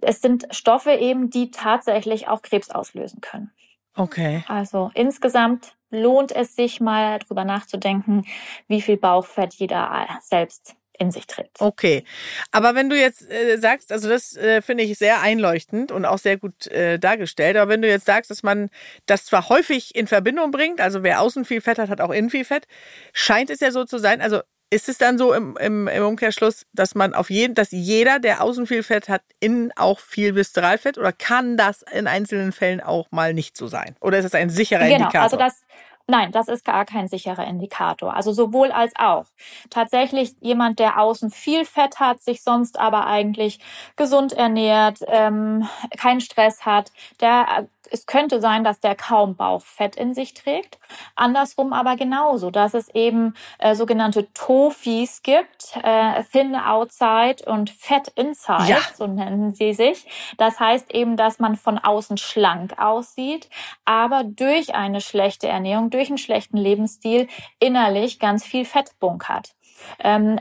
es 0.00 0.20
sind 0.20 0.46
Stoffe 0.50 0.92
eben, 0.92 1.30
die 1.30 1.50
tatsächlich 1.50 2.28
auch 2.28 2.42
Krebs 2.42 2.70
auslösen 2.70 3.20
können. 3.20 3.52
Okay. 3.94 4.44
Also 4.48 4.90
insgesamt 4.94 5.74
lohnt 5.90 6.32
es 6.32 6.54
sich 6.54 6.80
mal 6.80 7.18
drüber 7.18 7.44
nachzudenken, 7.44 8.24
wie 8.68 8.80
viel 8.80 8.96
Bauchfett 8.96 9.54
jeder 9.54 10.06
äh, 10.08 10.12
selbst 10.22 10.76
in 11.00 11.10
sich 11.10 11.26
trägt. 11.26 11.60
Okay. 11.60 12.04
Aber 12.52 12.74
wenn 12.74 12.90
du 12.90 12.96
jetzt 12.96 13.28
äh, 13.30 13.56
sagst, 13.56 13.90
also 13.90 14.08
das 14.08 14.36
äh, 14.36 14.60
finde 14.60 14.84
ich 14.84 14.98
sehr 14.98 15.22
einleuchtend 15.22 15.92
und 15.92 16.04
auch 16.04 16.18
sehr 16.18 16.36
gut 16.36 16.66
äh, 16.66 16.98
dargestellt, 16.98 17.56
aber 17.56 17.70
wenn 17.70 17.80
du 17.80 17.88
jetzt 17.88 18.04
sagst, 18.04 18.30
dass 18.30 18.42
man 18.42 18.68
das 19.06 19.24
zwar 19.24 19.48
häufig 19.48 19.94
in 19.94 20.06
Verbindung 20.06 20.50
bringt, 20.50 20.80
also 20.80 21.02
wer 21.02 21.22
außen 21.22 21.46
viel 21.46 21.62
Fett 21.62 21.78
hat, 21.78 21.88
hat 21.88 22.02
auch 22.02 22.10
innen 22.10 22.28
viel 22.28 22.44
Fett, 22.44 22.66
scheint 23.14 23.48
es 23.48 23.60
ja 23.60 23.70
so 23.70 23.84
zu 23.84 23.98
sein, 23.98 24.20
also 24.20 24.40
ist 24.72 24.88
es 24.88 24.98
dann 24.98 25.18
so 25.18 25.32
im, 25.32 25.56
im, 25.56 25.88
im 25.88 26.04
Umkehrschluss, 26.04 26.64
dass 26.72 26.94
man 26.94 27.12
auf 27.12 27.28
jeden, 27.28 27.54
dass 27.54 27.72
jeder, 27.72 28.20
der 28.20 28.40
außen 28.42 28.66
viel 28.68 28.84
Fett 28.84 29.08
hat, 29.08 29.22
innen 29.40 29.72
auch 29.74 29.98
viel 29.98 30.36
Viszeralfett 30.36 30.96
oder 30.96 31.12
kann 31.12 31.56
das 31.56 31.82
in 31.92 32.06
einzelnen 32.06 32.52
Fällen 32.52 32.80
auch 32.80 33.10
mal 33.10 33.34
nicht 33.34 33.56
so 33.56 33.66
sein? 33.66 33.96
Oder 34.00 34.18
ist 34.18 34.26
es 34.26 34.34
ein 34.34 34.48
sicherer 34.48 34.84
Genau, 34.84 34.94
Indikator? 35.06 35.22
also 35.22 35.36
das, 35.36 35.62
nein, 36.10 36.32
das 36.32 36.48
ist 36.48 36.64
gar 36.64 36.84
kein 36.84 37.08
sicherer 37.08 37.46
Indikator. 37.46 38.14
Also 38.14 38.32
sowohl 38.32 38.70
als 38.72 38.92
auch. 38.96 39.26
Tatsächlich 39.70 40.34
jemand, 40.40 40.78
der 40.78 41.00
außen 41.00 41.30
viel 41.30 41.64
Fett 41.64 42.00
hat, 42.00 42.20
sich 42.22 42.42
sonst 42.42 42.78
aber 42.78 43.06
eigentlich 43.06 43.60
gesund 43.96 44.32
ernährt, 44.32 44.98
ähm, 45.06 45.68
keinen 45.96 46.20
Stress 46.20 46.66
hat, 46.66 46.92
der 47.20 47.68
es 47.90 48.06
könnte 48.06 48.40
sein, 48.40 48.64
dass 48.64 48.80
der 48.80 48.94
kaum 48.94 49.36
Bauchfett 49.36 49.96
in 49.96 50.14
sich 50.14 50.34
trägt. 50.34 50.78
Andersrum 51.16 51.72
aber 51.72 51.96
genauso, 51.96 52.50
dass 52.50 52.74
es 52.74 52.88
eben 52.94 53.34
äh, 53.58 53.74
sogenannte 53.74 54.32
Tofis 54.32 55.22
gibt, 55.22 55.76
äh, 55.82 56.22
Thin 56.32 56.54
Outside 56.56 57.44
und 57.46 57.70
Fat 57.70 58.08
Inside, 58.16 58.64
Ja. 58.68 58.78
so 58.94 59.06
nennen 59.06 59.54
sie 59.54 59.74
sich. 59.74 60.06
Das 60.38 60.60
heißt 60.60 60.92
eben, 60.94 61.16
dass 61.16 61.38
man 61.38 61.56
von 61.56 61.78
außen 61.78 62.16
schlank 62.16 62.78
aussieht, 62.78 63.48
aber 63.84 64.24
durch 64.24 64.74
eine 64.74 65.00
schlechte 65.00 65.48
Ernährung, 65.48 65.90
durch 65.90 66.08
einen 66.08 66.18
schlechten 66.18 66.56
Lebensstil 66.56 67.28
innerlich 67.58 68.18
ganz 68.18 68.44
viel 68.44 68.64
Fett 68.64 68.98
bunkert. 69.00 69.50
Ähm, 69.98 70.38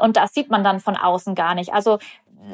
und 0.00 0.16
das 0.16 0.34
sieht 0.34 0.50
man 0.50 0.64
dann 0.64 0.80
von 0.80 0.96
außen 0.96 1.34
gar 1.34 1.54
nicht. 1.54 1.72
Also 1.72 1.98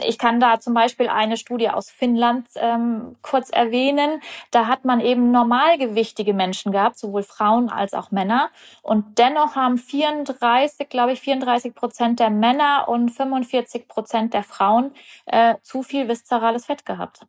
ich 0.07 0.19
kann 0.19 0.41
da 0.41 0.61
zum 0.61 0.75
Beispiel 0.75 1.09
eine 1.09 1.37
Studie 1.37 1.71
aus 1.71 1.91
Finnland 1.91 2.49
ähm, 2.57 3.17
kurz 3.23 3.51
erwähnen. 3.51 4.21
Da 4.51 4.67
hat 4.67 4.85
man 4.85 5.01
eben 5.01 5.31
normalgewichtige 5.31 6.35
Menschen 6.35 6.73
gehabt, 6.73 6.99
sowohl 6.99 7.23
Frauen 7.23 7.69
als 7.69 7.95
auch 7.95 8.11
Männer. 8.11 8.51
Und 8.83 9.19
dennoch 9.19 9.57
haben 9.57 9.79
34, 9.79 10.89
glaube 10.89 11.13
ich, 11.13 11.21
34 11.21 11.75
Prozent 11.75 12.21
der 12.21 12.31
Männer 12.31 12.89
und 12.89 13.11
45 13.11 13.89
Prozent 13.89 14.35
der 14.35 14.43
Frauen 14.43 14.93
äh, 15.27 15.57
zu 15.63 15.83
viel 15.83 16.09
viszerales 16.09 16.67
Fett 16.67 16.87
gehabt. 16.87 17.27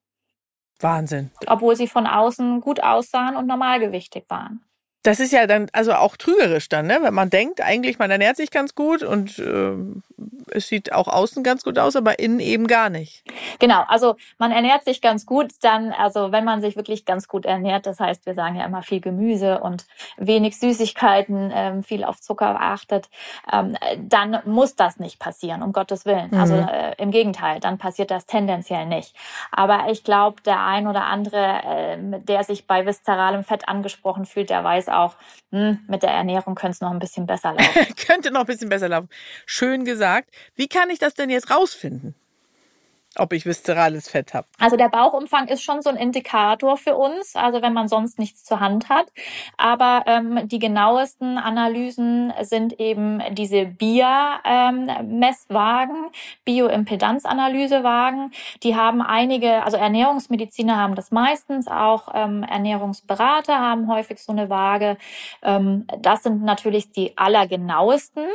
Wahnsinn. 0.79 1.32
Obwohl 1.48 1.75
sie 1.75 1.88
von 1.88 2.08
außen 2.08 2.62
gut 2.62 2.84
aussahen 2.84 3.36
und 3.36 3.48
normalgewichtig 3.48 4.25
waren. 4.27 4.65
Das 5.03 5.19
ist 5.19 5.31
ja 5.31 5.48
dann 5.48 5.67
also 5.74 5.93
auch 5.93 6.17
trügerisch 6.17 6.69
dann, 6.69 6.88
ne? 6.88 7.00
wenn 7.01 7.13
man 7.13 7.29
denkt, 7.29 7.62
eigentlich 7.62 8.00
man 8.00 8.10
ernährt 8.10 8.38
sich 8.38 8.51
ganz 8.51 8.74
gut 8.74 9.03
und 9.03 9.38
äh, 9.39 9.74
es 10.51 10.67
sieht 10.67 10.93
auch 10.93 11.07
außen 11.07 11.43
ganz 11.43 11.63
gut 11.63 11.77
aus, 11.79 11.95
aber 11.95 12.19
innen 12.19 12.39
eben 12.39 12.67
gar 12.67 12.89
nicht. 12.89 13.24
Genau, 13.60 13.83
also 13.88 14.15
man 14.38 14.51
ernährt 14.51 14.86
sich 14.86 15.01
ganz 15.01 15.25
gut, 15.25 15.51
dann, 15.62 15.91
also 15.91 16.31
wenn 16.31 16.43
man 16.43 16.62
sich 16.62 16.75
wirklich 16.75 17.05
ganz 17.05 17.27
gut 17.27 17.45
ernährt, 17.45 17.86
das 17.86 18.00
heißt, 18.00 18.25
wir 18.25 18.33
sagen 18.33 18.55
ja 18.55 18.65
immer 18.65 18.81
viel 18.81 19.01
Gemüse 19.01 19.60
und 19.60 19.86
wenig 20.17 20.57
Süßigkeiten, 20.60 21.51
ähm, 21.53 21.83
viel 21.83 22.03
auf 22.03 22.22
Zucker 22.22 22.60
achtet, 22.60 23.10
ähm, 23.51 23.75
dann 23.98 24.41
muss 24.45 24.75
das 24.75 25.00
nicht 25.00 25.19
passieren, 25.19 25.63
um 25.63 25.74
Gottes 25.74 26.05
Willen. 26.05 26.29
Mhm. 26.31 26.39
Also 26.39 26.55
äh, 26.55 26.95
im 26.98 27.12
Gegenteil, 27.12 27.60
dann 27.60 27.77
passiert 27.77 28.12
das 28.12 28.25
tendenziell 28.25 28.86
nicht. 28.86 29.15
Aber 29.51 29.86
ich 29.89 30.03
glaube, 30.03 30.41
der 30.43 30.65
ein 30.65 30.88
oder 30.88 31.05
andere, 31.05 31.38
äh, 31.38 31.98
der 32.19 32.43
sich 32.43 32.67
bei 32.67 32.86
viszeralem 32.86 33.43
Fett 33.43 33.67
angesprochen 33.67 34.25
fühlt, 34.25 34.50
der 34.50 34.63
weiß 34.63 34.89
auch, 35.00 35.15
hm, 35.51 35.79
mit 35.88 36.03
der 36.03 36.12
Ernährung 36.12 36.55
könnte 36.55 36.75
es 36.75 36.81
noch 36.81 36.91
ein 36.91 37.00
bisschen 37.00 37.25
besser 37.25 37.53
laufen. 37.53 37.95
könnte 38.07 38.31
noch 38.31 38.41
ein 38.41 38.45
bisschen 38.45 38.69
besser 38.69 38.89
laufen. 38.89 39.09
Schön 39.45 39.85
gesagt. 39.85 40.29
Wie 40.55 40.67
kann 40.67 40.89
ich 40.89 41.00
das 41.00 41.13
denn 41.13 41.29
jetzt 41.29 41.50
rausfinden? 41.51 42.15
Ob 43.17 43.34
ich 43.34 43.46
viszerales 43.46 44.10
Fett 44.10 44.34
habe. 44.34 44.48
Also 44.60 44.75
der 44.75 44.89
Bauchumfang 44.89 45.48
ist 45.48 45.63
schon 45.63 45.82
so 45.82 45.89
ein 45.89 45.96
Indikator 45.96 46.77
für 46.77 46.96
uns, 46.96 47.36
also 47.36 47.62
wenn 47.62 47.74
man 47.74 47.88
sonst 47.88 48.17
nichts 48.20 48.43
zur 48.43 48.60
Hand 48.60 48.89
hat. 48.89 49.05
Aber 49.58 50.03
ähm, 50.08 50.48
die 50.48 50.60
genauesten 50.60 51.38
Analysen 51.38 52.34
sind 52.41 52.79
eben 52.79 53.22
diese 53.32 53.65
BIA-Messwagen, 53.65 55.96
ähm, 55.96 56.12
Bioimpedanzanalysewagen. 56.46 58.32
Die 58.63 58.75
haben 58.75 59.01
einige, 59.01 59.63
also 59.63 59.77
Ernährungsmediziner 59.77 60.77
haben 60.77 60.96
das 60.96 61.12
meistens, 61.12 61.67
auch 61.67 62.10
ähm, 62.13 62.43
Ernährungsberater 62.43 63.60
haben 63.60 63.88
häufig 63.88 64.24
so 64.24 64.32
eine 64.32 64.50
Waage. 64.50 64.98
Ähm, 65.41 65.86
das 66.00 66.24
sind 66.24 66.43
natürlich 66.43 66.91
die 66.91 67.17
allergenauesten. 67.17 68.25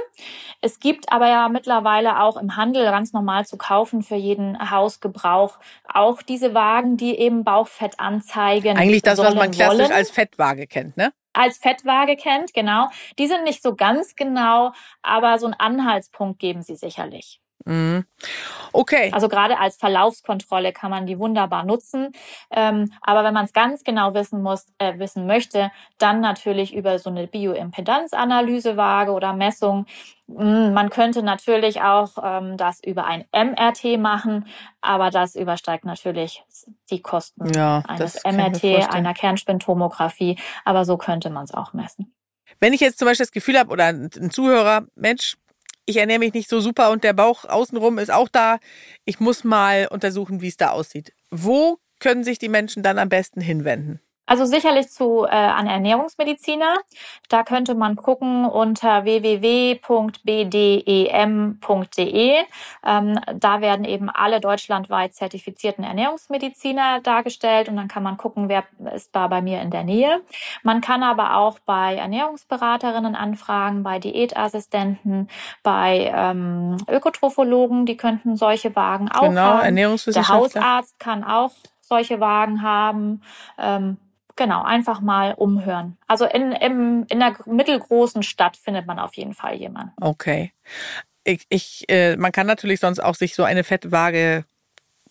Es 0.61 0.81
gibt 0.81 1.13
aber 1.13 1.29
ja 1.29 1.49
mittlerweile 1.49 2.21
auch 2.21 2.37
im 2.37 2.57
Handel 2.57 2.85
ganz 2.85 3.13
normal 3.13 3.47
zu 3.47 3.57
kaufen 3.57 4.03
für 4.03 4.17
jeden 4.17 4.57
Hausgebrauch 4.71 5.59
auch 5.93 6.23
diese 6.23 6.55
Wagen, 6.55 6.97
die 6.97 7.19
eben 7.19 7.45
Bauchfett 7.45 7.99
anzeigen. 7.99 8.77
Eigentlich 8.77 9.03
das, 9.03 9.19
was 9.19 9.35
man 9.35 9.51
klassisch 9.51 9.81
wollen. 9.81 9.93
als 9.93 10.11
Fettwaage 10.11 10.67
kennt, 10.67 10.97
ne? 10.97 11.13
als 11.33 11.59
Fettwaage 11.59 12.17
kennt, 12.17 12.53
genau. 12.53 12.89
Die 13.19 13.29
sind 13.29 13.45
nicht 13.45 13.63
so 13.63 13.75
ganz 13.75 14.17
genau, 14.17 14.73
aber 15.03 15.39
so 15.39 15.47
einen 15.47 15.55
Anhaltspunkt 15.55 16.41
geben 16.41 16.63
sie 16.63 16.75
sicherlich. 16.75 17.41
Mhm. 17.65 18.05
Okay. 18.73 19.11
Also 19.13 19.29
gerade 19.29 19.59
als 19.59 19.77
Verlaufskontrolle 19.77 20.73
kann 20.73 20.91
man 20.91 21.07
die 21.07 21.19
wunderbar 21.19 21.65
nutzen. 21.65 22.13
Ähm, 22.51 22.93
aber 23.01 23.25
wenn 23.25 23.35
man 23.35 23.45
es 23.45 23.53
ganz 23.53 23.85
genau 23.85 24.15
wissen 24.15 24.43
muss, 24.43 24.67
äh, 24.79 24.99
wissen 24.99 25.27
möchte, 25.27 25.71
dann 25.99 26.21
natürlich 26.21 26.75
über 26.75 26.99
so 26.99 27.11
eine 27.11 27.27
Bioimpedanzanalysewaage 27.27 29.13
oder 29.13 29.33
Messung. 29.33 29.87
Hm, 30.29 30.75
man 30.75 30.91
könnte 30.91 31.23
natürlich 31.23 31.81
auch 31.81 32.11
ähm, 32.23 32.57
das 32.57 32.81
über 32.85 33.07
ein 33.07 33.25
MRT 33.33 33.99
machen, 33.99 34.47
aber 34.81 35.11
das 35.11 35.35
übersteigt 35.35 35.85
natürlich 35.85 36.45
die 36.91 37.01
Kosten 37.01 37.53
ja, 37.55 37.83
eines 37.87 38.23
MRT, 38.25 38.93
einer 38.93 39.15
Kernspintomographie. 39.15 40.39
Aber 40.65 40.85
so 40.85 40.99
könnte 40.99 41.31
man 41.31 41.45
es 41.45 41.55
auch 41.55 41.73
messen. 41.73 42.15
Wenn 42.61 42.73
ich 42.73 42.81
jetzt 42.81 42.99
zum 42.99 43.07
Beispiel 43.07 43.25
das 43.25 43.33
Gefühl 43.33 43.59
habe 43.59 43.71
oder 43.71 43.87
ein 43.87 44.31
Zuhörer, 44.31 44.87
Mensch, 44.95 45.37
ich 45.89 45.97
ernähre 45.97 46.19
mich 46.19 46.35
nicht 46.35 46.51
so 46.51 46.61
super 46.61 46.91
und 46.91 47.03
der 47.03 47.15
Bauch 47.15 47.47
außenrum 47.47 47.99
ist 47.99 48.11
auch 48.11 48.29
da. 48.29 48.59
Ich 49.07 49.21
muss 49.21 49.43
mal 49.43 49.89
untersuchen, 49.91 50.43
wie 50.43 50.49
es 50.49 50.59
da 50.59 50.71
aussieht. 50.71 51.15
Wo 51.31 51.79
können 51.99 52.25
sich 52.25 52.39
die 52.39 52.51
Menschen 52.51 52.83
dann 52.83 52.99
am 52.99 53.09
besten 53.09 53.41
hinwenden? 53.41 54.01
Also 54.29 54.45
sicherlich 54.45 54.91
zu 54.91 55.25
äh, 55.25 55.31
an 55.31 55.67
Ernährungsmediziner. 55.67 56.77
Da 57.31 57.45
könnte 57.45 57.75
man 57.75 57.97
gucken 57.97 58.45
unter 58.45 59.05
www.bdem.de. 59.05 59.87
Ähm, 62.85 63.21
da 63.35 63.61
werden 63.63 63.87
eben 63.87 64.11
alle 64.11 64.41
deutschlandweit 64.41 65.15
zertifizierten 65.15 65.83
Ernährungsmediziner 65.83 67.01
dargestellt 67.01 67.71
und 67.71 67.77
dann 67.77 67.89
kann 67.89 68.03
man 68.03 68.19
gucken, 68.19 68.51
wer 68.51 68.65
ist 68.95 69.17
da 69.17 69.29
bei 69.29 69.41
mir 69.41 69.63
in 69.63 69.71
der 69.71 69.85
Nähe. 69.85 70.21
Man 70.63 70.83
kann 70.83 71.03
aber 71.03 71.37
auch 71.37 71.59
bei 71.61 71.95
Ernährungsberaterinnen 71.95 73.15
anfragen, 73.15 73.83
bei 73.83 73.99
Diätassistenten, 73.99 75.31
bei 75.63 76.13
ähm, 76.15 76.77
Ökotrophologen, 76.87 77.87
die 77.87 77.97
könnten 77.97 78.37
solche 78.37 78.77
Wagen 78.77 79.11
auch 79.11 79.23
genau, 79.23 79.41
haben. 79.41 79.61
Ernährungswissenschaftler. 79.61 80.49
Der 80.49 80.63
Hausarzt 80.63 81.01
kann 81.01 81.25
auch 81.25 81.53
solche 81.81 82.21
Wagen 82.21 82.61
haben. 82.61 83.23
Ähm, 83.59 83.97
Genau, 84.39 84.63
einfach 84.63 85.01
mal 85.01 85.35
umhören. 85.35 85.99
Also 86.07 86.25
in, 86.25 86.53
in, 86.53 87.05
in 87.09 87.21
einer 87.21 87.37
mittelgroßen 87.45 88.23
Stadt 88.23 88.57
findet 88.57 88.87
man 88.87 89.01
auf 89.01 89.15
jeden 89.15 89.35
Fall 89.35 89.57
jemanden. 89.57 89.91
Okay. 90.01 90.53
Ich, 91.25 91.45
ich, 91.49 91.85
äh, 91.89 92.17
man 92.17 92.31
kann 92.31 92.47
natürlich 92.47 92.79
sonst 92.79 93.01
auch 93.01 93.17
sich 93.17 93.35
so 93.35 93.43
eine 93.43 93.65
Fettwaage 93.65 94.45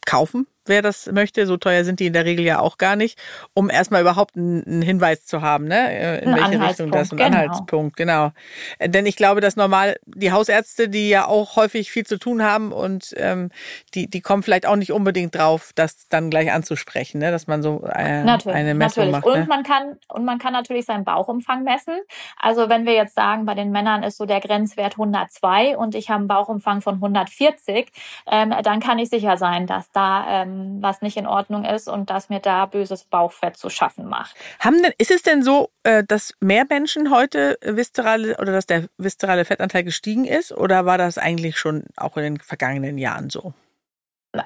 kaufen 0.05 0.47
wer 0.69 0.82
das 0.82 1.12
möchte. 1.12 1.45
So 1.47 1.58
teuer 1.58 1.84
sind 1.84 1.99
die 1.99 2.08
in 2.08 2.13
der 2.13 2.25
Regel 2.25 2.45
ja 2.45 2.60
auch 2.60 2.77
gar 2.77 2.95
nicht, 2.95 3.19
um 3.53 3.69
erstmal 3.69 4.01
überhaupt 4.01 4.36
einen, 4.36 4.82
Hinweis 4.82 5.25
zu 5.25 5.41
haben, 5.41 5.65
ne? 5.65 5.91
Äh, 5.91 6.23
in 6.23 6.34
ein 6.34 6.51
welche 6.51 6.69
Richtung 6.69 6.91
das 6.91 7.12
ein 7.12 7.17
genau. 7.17 7.27
Anhaltspunkt, 7.27 7.97
genau. 7.97 8.32
Äh, 8.80 8.89
denn 8.89 9.06
ich 9.06 9.15
glaube, 9.15 9.41
dass 9.41 9.56
normal 9.56 9.97
die 10.06 10.32
Hausärzte, 10.32 10.89
die 10.89 11.10
ja 11.10 11.27
auch 11.27 11.56
häufig 11.56 11.91
viel 11.91 12.06
zu 12.06 12.17
tun 12.17 12.43
haben 12.43 12.71
und 12.71 13.13
ähm, 13.17 13.49
die, 13.93 14.10
die 14.10 14.21
kommen 14.21 14.43
vielleicht 14.43 14.65
auch 14.65 14.75
nicht 14.75 14.91
unbedingt 14.91 15.36
drauf, 15.36 15.71
das 15.75 16.08
dann 16.10 16.30
gleich 16.30 16.51
anzusprechen, 16.51 17.19
ne? 17.19 17.32
dass 17.32 17.47
man 17.47 17.62
so 17.62 17.84
äh, 17.86 17.91
eine 17.91 18.73
Messung 18.73 19.12
natürlich. 19.12 19.12
macht. 19.12 19.25
Und 19.25 19.39
ne? 19.39 19.45
man 19.47 19.63
kann 19.63 19.97
und 20.10 20.25
man 20.25 20.39
kann 20.39 20.53
natürlich 20.53 20.86
seinen 20.86 21.03
Bauchumfang 21.03 21.63
messen. 21.63 21.95
Also 22.38 22.69
wenn 22.69 22.86
wir 22.86 22.93
jetzt 22.93 23.15
sagen, 23.15 23.45
bei 23.45 23.53
den 23.53 23.71
Männern 23.71 24.03
ist 24.03 24.17
so 24.17 24.25
der 24.25 24.39
Grenzwert 24.39 24.93
102 24.93 25.77
und 25.77 25.95
ich 25.95 26.10
habe 26.10 26.19
einen 26.19 26.27
Bauchumfang 26.27 26.82
von 26.82 26.95
140, 26.95 27.89
ähm, 28.30 28.53
dann 28.63 28.80
kann 28.80 28.99
ich 28.99 29.10
sicher 29.10 29.38
sein, 29.38 29.67
dass 29.67 29.91
da 29.91 30.43
ähm, 30.43 30.57
was 30.82 31.02
nicht 31.02 31.17
in 31.17 31.28
Ordnung 31.28 31.65
ist 31.65 31.88
und 31.88 32.10
dass 32.10 32.30
mir 32.30 32.39
da 32.39 32.65
böses 32.65 33.06
Bauchfett 33.06 33.58
zu 33.58 33.70
schaffen 33.70 34.08
macht. 34.08 34.36
Haben 34.60 34.82
denn, 34.82 34.93
ist 34.98 35.12
es 35.12 35.24
denn 35.24 35.43
so, 35.43 35.70
äh, 35.84 36.04
dass 36.04 36.34
mehr 36.39 36.65
Menschen 36.67 37.12
heute 37.12 37.58
viszerale 37.62 38.38
oder 38.38 38.52
dass 38.52 38.65
der 38.65 38.86
viszerale 38.98 39.46
Fettanteil 39.46 39.84
gestiegen 39.84 40.26
ist 40.26 40.52
oder 40.52 40.86
war 40.86 40.98
das 40.98 41.17
eigentlich 41.17 41.58
schon 41.58 41.84
auch 41.96 42.17
in 42.17 42.24
den 42.24 42.39
vergangenen 42.39 42.98
Jahren 42.98 43.30
so? 43.30 43.54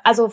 Also 0.03 0.31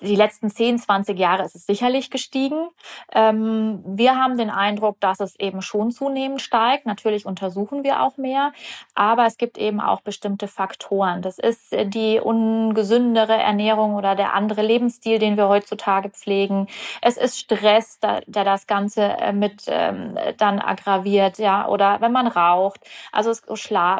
die 0.00 0.16
letzten 0.16 0.50
10, 0.50 0.78
20 0.78 1.18
Jahre 1.18 1.44
ist 1.44 1.54
es 1.54 1.66
sicherlich 1.66 2.10
gestiegen. 2.10 2.68
Ähm, 3.12 3.82
wir 3.86 4.16
haben 4.16 4.36
den 4.36 4.50
Eindruck, 4.50 5.00
dass 5.00 5.20
es 5.20 5.38
eben 5.38 5.62
schon 5.62 5.92
zunehmend 5.92 6.42
steigt. 6.42 6.86
Natürlich 6.86 7.26
untersuchen 7.26 7.84
wir 7.84 8.02
auch 8.02 8.16
mehr, 8.16 8.52
aber 8.94 9.26
es 9.26 9.38
gibt 9.38 9.58
eben 9.58 9.80
auch 9.80 10.00
bestimmte 10.00 10.48
Faktoren. 10.48 11.22
Das 11.22 11.38
ist 11.38 11.72
die 11.72 12.20
ungesündere 12.20 13.34
Ernährung 13.34 13.94
oder 13.94 14.14
der 14.14 14.34
andere 14.34 14.62
Lebensstil, 14.62 15.18
den 15.18 15.36
wir 15.36 15.48
heutzutage 15.48 16.10
pflegen. 16.10 16.66
Es 17.02 17.16
ist 17.16 17.38
Stress, 17.38 17.98
der 18.00 18.44
das 18.44 18.66
Ganze 18.66 19.02
äh, 19.02 19.32
mit 19.32 19.64
ähm, 19.68 20.18
dann 20.38 20.60
aggraviert, 20.60 21.38
ja, 21.38 21.68
oder 21.68 22.00
wenn 22.00 22.12
man 22.12 22.26
raucht, 22.26 22.80
also 23.12 23.30
es 23.30 23.42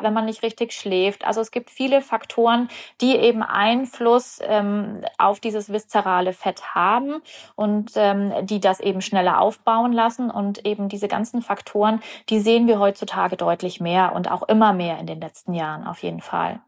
wenn 0.03 0.13
man 0.13 0.25
nicht 0.27 0.43
richtig 0.43 0.73
schläft. 0.73 1.25
Also 1.25 1.41
es 1.41 1.51
gibt 1.51 1.71
viele 1.71 2.03
Faktoren, 2.03 2.69
die 3.01 3.17
eben 3.17 3.43
Einfluss 3.43 4.39
ähm, 4.43 4.56
ähm, 4.59 5.05
auf 5.19 5.41
dieses 5.41 5.73
viszerale 5.73 6.33
Fett 6.33 6.75
haben 6.75 7.23
und 7.55 7.93
ähm, 7.97 8.33
die 8.43 8.61
das 8.61 8.81
eben 8.81 9.01
schneller 9.01 9.41
aufbauen 9.41 9.93
lassen. 9.93 10.31
Und 10.31 10.67
eben 10.67 10.89
diese 10.89 11.09
ganzen 11.09 11.43
Faktoren, 11.43 12.01
die 12.29 12.41
sehen 12.41 12.67
wir 12.67 12.79
heutzutage 12.79 13.37
deutlich 13.37 13.81
mehr 13.81 14.13
und 14.15 14.31
auch 14.31 14.43
immer 14.49 14.73
mehr 14.73 14.99
in 14.99 15.07
den 15.07 15.21
letzten 15.21 15.55
Jahren 15.55 15.87
auf 15.87 16.03
jeden 16.03 16.21
Fall. 16.21 16.61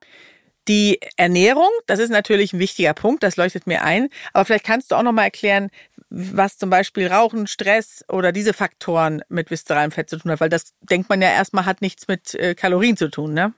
Die 0.68 1.00
Ernährung, 1.16 1.70
das 1.86 1.98
ist 1.98 2.10
natürlich 2.10 2.52
ein 2.52 2.58
wichtiger 2.58 2.92
Punkt, 2.92 3.22
das 3.22 3.36
leuchtet 3.38 3.66
mir 3.66 3.82
ein. 3.82 4.10
Aber 4.34 4.44
vielleicht 4.44 4.66
kannst 4.66 4.90
du 4.90 4.96
auch 4.96 5.02
noch 5.02 5.12
mal 5.12 5.24
erklären, 5.24 5.70
was 6.10 6.58
zum 6.58 6.68
Beispiel 6.68 7.06
Rauchen, 7.06 7.46
Stress 7.46 8.04
oder 8.08 8.32
diese 8.32 8.52
Faktoren 8.52 9.22
mit 9.30 9.50
viszeralem 9.50 9.90
Fett 9.90 10.10
zu 10.10 10.18
tun 10.18 10.30
hat, 10.30 10.40
weil 10.40 10.50
das 10.50 10.74
denkt 10.82 11.08
man 11.08 11.22
ja 11.22 11.30
erstmal 11.30 11.64
hat 11.64 11.80
nichts 11.80 12.06
mit 12.06 12.34
äh, 12.34 12.54
Kalorien 12.54 12.98
zu 12.98 13.08
tun, 13.10 13.32
ne? 13.32 13.54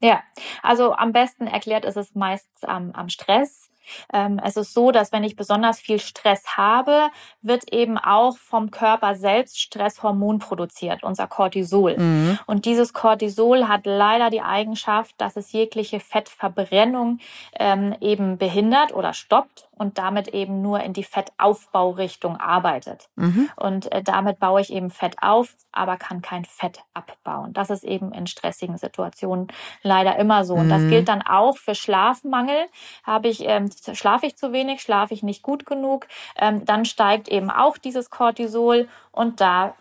Ja, 0.00 0.22
also 0.62 0.92
am 0.92 1.12
besten 1.12 1.46
erklärt 1.46 1.84
ist 1.84 1.96
es 1.96 2.14
meist 2.14 2.48
am, 2.62 2.92
am 2.92 3.08
Stress. 3.08 3.70
Ähm, 4.12 4.40
es 4.44 4.56
ist 4.56 4.74
so, 4.74 4.90
dass 4.90 5.12
wenn 5.12 5.24
ich 5.24 5.36
besonders 5.36 5.80
viel 5.80 5.98
Stress 5.98 6.56
habe, 6.56 7.08
wird 7.42 7.72
eben 7.72 7.98
auch 7.98 8.36
vom 8.36 8.70
Körper 8.70 9.14
selbst 9.14 9.60
Stresshormon 9.60 10.38
produziert, 10.38 11.02
unser 11.02 11.26
Cortisol. 11.26 11.96
Mhm. 11.96 12.38
Und 12.46 12.64
dieses 12.64 12.92
Cortisol 12.92 13.68
hat 13.68 13.86
leider 13.86 14.30
die 14.30 14.42
Eigenschaft, 14.42 15.14
dass 15.18 15.36
es 15.36 15.52
jegliche 15.52 16.00
Fettverbrennung 16.00 17.18
ähm, 17.58 17.94
eben 18.00 18.38
behindert 18.38 18.94
oder 18.94 19.14
stoppt 19.14 19.67
und 19.78 19.98
damit 19.98 20.28
eben 20.28 20.60
nur 20.62 20.80
in 20.80 20.92
die 20.92 21.04
Fettaufbaurichtung 21.04 22.36
arbeitet. 22.36 23.08
Mhm. 23.16 23.48
Und 23.56 23.90
äh, 23.92 24.02
damit 24.02 24.38
baue 24.38 24.60
ich 24.60 24.72
eben 24.72 24.90
Fett 24.90 25.16
auf, 25.20 25.54
aber 25.72 25.96
kann 25.96 26.22
kein 26.22 26.44
Fett 26.44 26.80
abbauen. 26.94 27.52
Das 27.52 27.70
ist 27.70 27.84
eben 27.84 28.12
in 28.12 28.26
stressigen 28.26 28.76
Situationen 28.76 29.48
leider 29.82 30.16
immer 30.16 30.44
so. 30.44 30.54
Und 30.54 30.68
das 30.68 30.82
mhm. 30.82 30.90
gilt 30.90 31.08
dann 31.08 31.22
auch 31.22 31.56
für 31.56 31.74
Schlafmangel. 31.74 32.66
Habe 33.04 33.28
ich, 33.28 33.46
ähm, 33.46 33.70
schlafe 33.92 34.26
ich 34.26 34.36
zu 34.36 34.52
wenig, 34.52 34.82
schlafe 34.82 35.14
ich 35.14 35.22
nicht 35.22 35.42
gut 35.42 35.66
genug, 35.66 36.06
ähm, 36.36 36.64
dann 36.64 36.84
steigt 36.84 37.28
eben 37.28 37.50
auch 37.50 37.78
dieses 37.78 38.10
Cortisol 38.10 38.88
und 39.12 39.40
da 39.40 39.74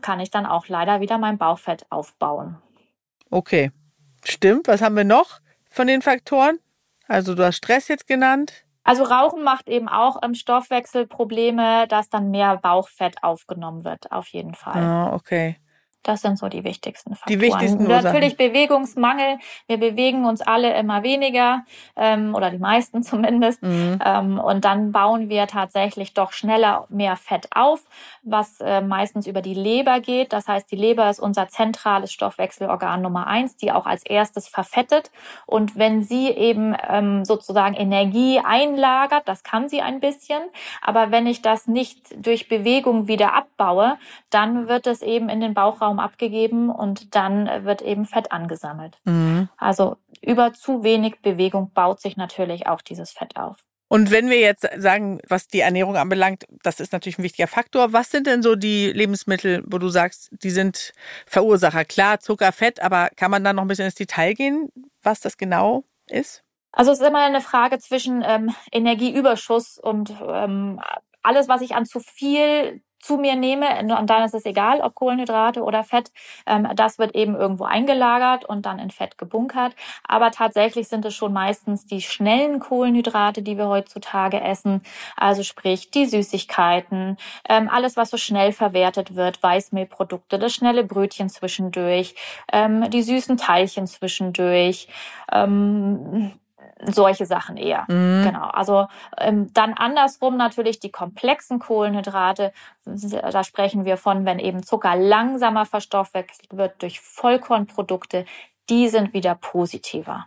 kann 0.00 0.20
ich 0.20 0.30
dann 0.30 0.46
auch 0.46 0.68
leider 0.68 1.00
wieder 1.00 1.18
mein 1.18 1.38
Bauchfett 1.38 1.86
aufbauen. 1.90 2.56
Okay, 3.30 3.72
stimmt. 4.24 4.68
Was 4.68 4.82
haben 4.82 4.96
wir 4.96 5.04
noch 5.04 5.40
von 5.68 5.86
den 5.86 6.02
Faktoren? 6.02 6.58
Also 7.08 7.34
du 7.34 7.44
hast 7.44 7.56
Stress 7.56 7.88
jetzt 7.88 8.06
genannt. 8.06 8.64
Also 8.84 9.04
Rauchen 9.04 9.44
macht 9.44 9.68
eben 9.68 9.88
auch 9.88 10.20
im 10.22 10.34
Stoffwechsel 10.34 11.06
Probleme, 11.06 11.86
dass 11.88 12.08
dann 12.08 12.30
mehr 12.30 12.56
Bauchfett 12.56 13.22
aufgenommen 13.22 13.84
wird, 13.84 14.10
auf 14.10 14.28
jeden 14.28 14.54
Fall. 14.54 14.82
Ah, 14.82 15.14
okay. 15.14 15.56
Das 16.02 16.20
sind 16.20 16.38
so 16.38 16.48
die 16.48 16.64
wichtigsten 16.64 17.14
Faktoren. 17.14 17.38
Die 17.38 17.44
wichtigsten 17.44 17.82
Ursachen. 17.82 18.04
Natürlich 18.04 18.36
Bewegungsmangel. 18.36 19.38
Wir 19.66 19.78
bewegen 19.78 20.24
uns 20.24 20.40
alle 20.40 20.76
immer 20.76 21.02
weniger 21.02 21.64
ähm, 21.96 22.34
oder 22.34 22.50
die 22.50 22.58
meisten 22.58 23.02
zumindest. 23.02 23.62
Mhm. 23.62 23.98
Ähm, 24.04 24.38
und 24.38 24.64
dann 24.64 24.92
bauen 24.92 25.28
wir 25.28 25.46
tatsächlich 25.46 26.14
doch 26.14 26.32
schneller 26.32 26.86
mehr 26.88 27.16
Fett 27.16 27.48
auf, 27.54 27.82
was 28.22 28.60
äh, 28.60 28.80
meistens 28.80 29.26
über 29.26 29.42
die 29.42 29.54
Leber 29.54 30.00
geht. 30.00 30.32
Das 30.32 30.48
heißt, 30.48 30.70
die 30.70 30.76
Leber 30.76 31.08
ist 31.08 31.20
unser 31.20 31.48
zentrales 31.48 32.12
Stoffwechselorgan 32.12 33.02
Nummer 33.02 33.26
eins, 33.26 33.56
die 33.56 33.72
auch 33.72 33.86
als 33.86 34.04
erstes 34.04 34.48
verfettet. 34.48 35.10
Und 35.46 35.76
wenn 35.76 36.02
sie 36.02 36.28
eben 36.28 36.74
ähm, 36.88 37.24
sozusagen 37.24 37.74
Energie 37.74 38.40
einlagert, 38.44 39.22
das 39.26 39.42
kann 39.42 39.68
sie 39.68 39.80
ein 39.80 40.00
bisschen, 40.00 40.42
aber 40.80 41.10
wenn 41.10 41.26
ich 41.26 41.42
das 41.42 41.66
nicht 41.66 42.14
durch 42.16 42.48
Bewegung 42.48 43.08
wieder 43.08 43.34
abbaue, 43.34 43.98
dann 44.30 44.68
wird 44.68 44.86
es 44.86 45.02
eben 45.02 45.28
in 45.28 45.40
den 45.40 45.54
Bauchraum 45.54 45.91
Bauchraum 45.92 45.98
abgegeben 45.98 46.70
und 46.70 47.14
dann 47.14 47.64
wird 47.64 47.82
eben 47.82 48.04
Fett 48.06 48.32
angesammelt. 48.32 48.96
Mhm. 49.04 49.48
Also 49.56 49.96
über 50.20 50.52
zu 50.52 50.82
wenig 50.82 51.20
Bewegung 51.20 51.72
baut 51.72 52.00
sich 52.00 52.16
natürlich 52.16 52.66
auch 52.66 52.80
dieses 52.80 53.12
Fett 53.12 53.36
auf. 53.36 53.56
Und 53.88 54.10
wenn 54.10 54.30
wir 54.30 54.40
jetzt 54.40 54.66
sagen, 54.78 55.20
was 55.28 55.48
die 55.48 55.60
Ernährung 55.60 55.96
anbelangt, 55.96 56.46
das 56.62 56.80
ist 56.80 56.94
natürlich 56.94 57.18
ein 57.18 57.24
wichtiger 57.24 57.46
Faktor. 57.46 57.92
Was 57.92 58.10
sind 58.10 58.26
denn 58.26 58.42
so 58.42 58.54
die 58.54 58.90
Lebensmittel, 58.90 59.62
wo 59.66 59.76
du 59.76 59.88
sagst, 59.90 60.30
die 60.42 60.50
sind 60.50 60.92
Verursacher? 61.26 61.84
Klar, 61.84 62.18
Zucker, 62.18 62.52
Fett, 62.52 62.80
aber 62.80 63.10
kann 63.16 63.30
man 63.30 63.44
da 63.44 63.52
noch 63.52 63.62
ein 63.62 63.68
bisschen 63.68 63.84
ins 63.84 63.94
Detail 63.94 64.32
gehen, 64.32 64.70
was 65.02 65.20
das 65.20 65.36
genau 65.36 65.84
ist? 66.06 66.42
Also 66.72 66.90
es 66.90 67.00
ist 67.00 67.06
immer 67.06 67.22
eine 67.22 67.42
Frage 67.42 67.78
zwischen 67.80 68.24
ähm, 68.26 68.54
Energieüberschuss 68.72 69.76
und 69.76 70.14
ähm, 70.26 70.80
alles, 71.22 71.48
was 71.48 71.60
ich 71.60 71.74
an 71.74 71.84
zu 71.84 72.00
viel 72.00 72.80
zu 73.02 73.16
mir 73.16 73.36
nehme, 73.36 73.66
und 73.80 74.08
dann 74.08 74.24
ist 74.24 74.34
es 74.34 74.46
egal, 74.46 74.80
ob 74.80 74.94
Kohlenhydrate 74.94 75.62
oder 75.62 75.84
Fett, 75.84 76.12
ähm, 76.46 76.68
das 76.74 76.98
wird 76.98 77.14
eben 77.14 77.34
irgendwo 77.34 77.64
eingelagert 77.64 78.44
und 78.44 78.64
dann 78.64 78.78
in 78.78 78.90
Fett 78.90 79.18
gebunkert. 79.18 79.74
Aber 80.06 80.30
tatsächlich 80.30 80.88
sind 80.88 81.04
es 81.04 81.14
schon 81.14 81.32
meistens 81.32 81.84
die 81.84 82.00
schnellen 82.00 82.60
Kohlenhydrate, 82.60 83.42
die 83.42 83.58
wir 83.58 83.68
heutzutage 83.68 84.40
essen, 84.40 84.82
also 85.16 85.42
sprich 85.42 85.90
die 85.90 86.06
Süßigkeiten, 86.06 87.16
ähm, 87.48 87.68
alles, 87.68 87.96
was 87.96 88.10
so 88.10 88.16
schnell 88.16 88.52
verwertet 88.52 89.16
wird, 89.16 89.42
Weißmehlprodukte, 89.42 90.38
das 90.38 90.54
schnelle 90.54 90.84
Brötchen 90.84 91.28
zwischendurch, 91.28 92.14
ähm, 92.52 92.88
die 92.90 93.02
süßen 93.02 93.36
Teilchen 93.36 93.86
zwischendurch, 93.86 94.88
solche 96.84 97.26
Sachen 97.26 97.56
eher. 97.56 97.84
Mhm. 97.88 98.24
Genau. 98.24 98.48
Also 98.48 98.86
ähm, 99.18 99.52
dann 99.52 99.74
andersrum 99.74 100.36
natürlich 100.36 100.80
die 100.80 100.90
komplexen 100.90 101.58
Kohlenhydrate. 101.58 102.52
Da 102.84 103.44
sprechen 103.44 103.84
wir 103.84 103.96
von, 103.96 104.24
wenn 104.24 104.38
eben 104.38 104.62
Zucker 104.62 104.96
langsamer 104.96 105.66
verstoffwechselt 105.66 106.56
wird 106.56 106.82
durch 106.82 107.00
Vollkornprodukte. 107.00 108.24
Die 108.68 108.88
sind 108.88 109.12
wieder 109.12 109.34
positiver. 109.34 110.26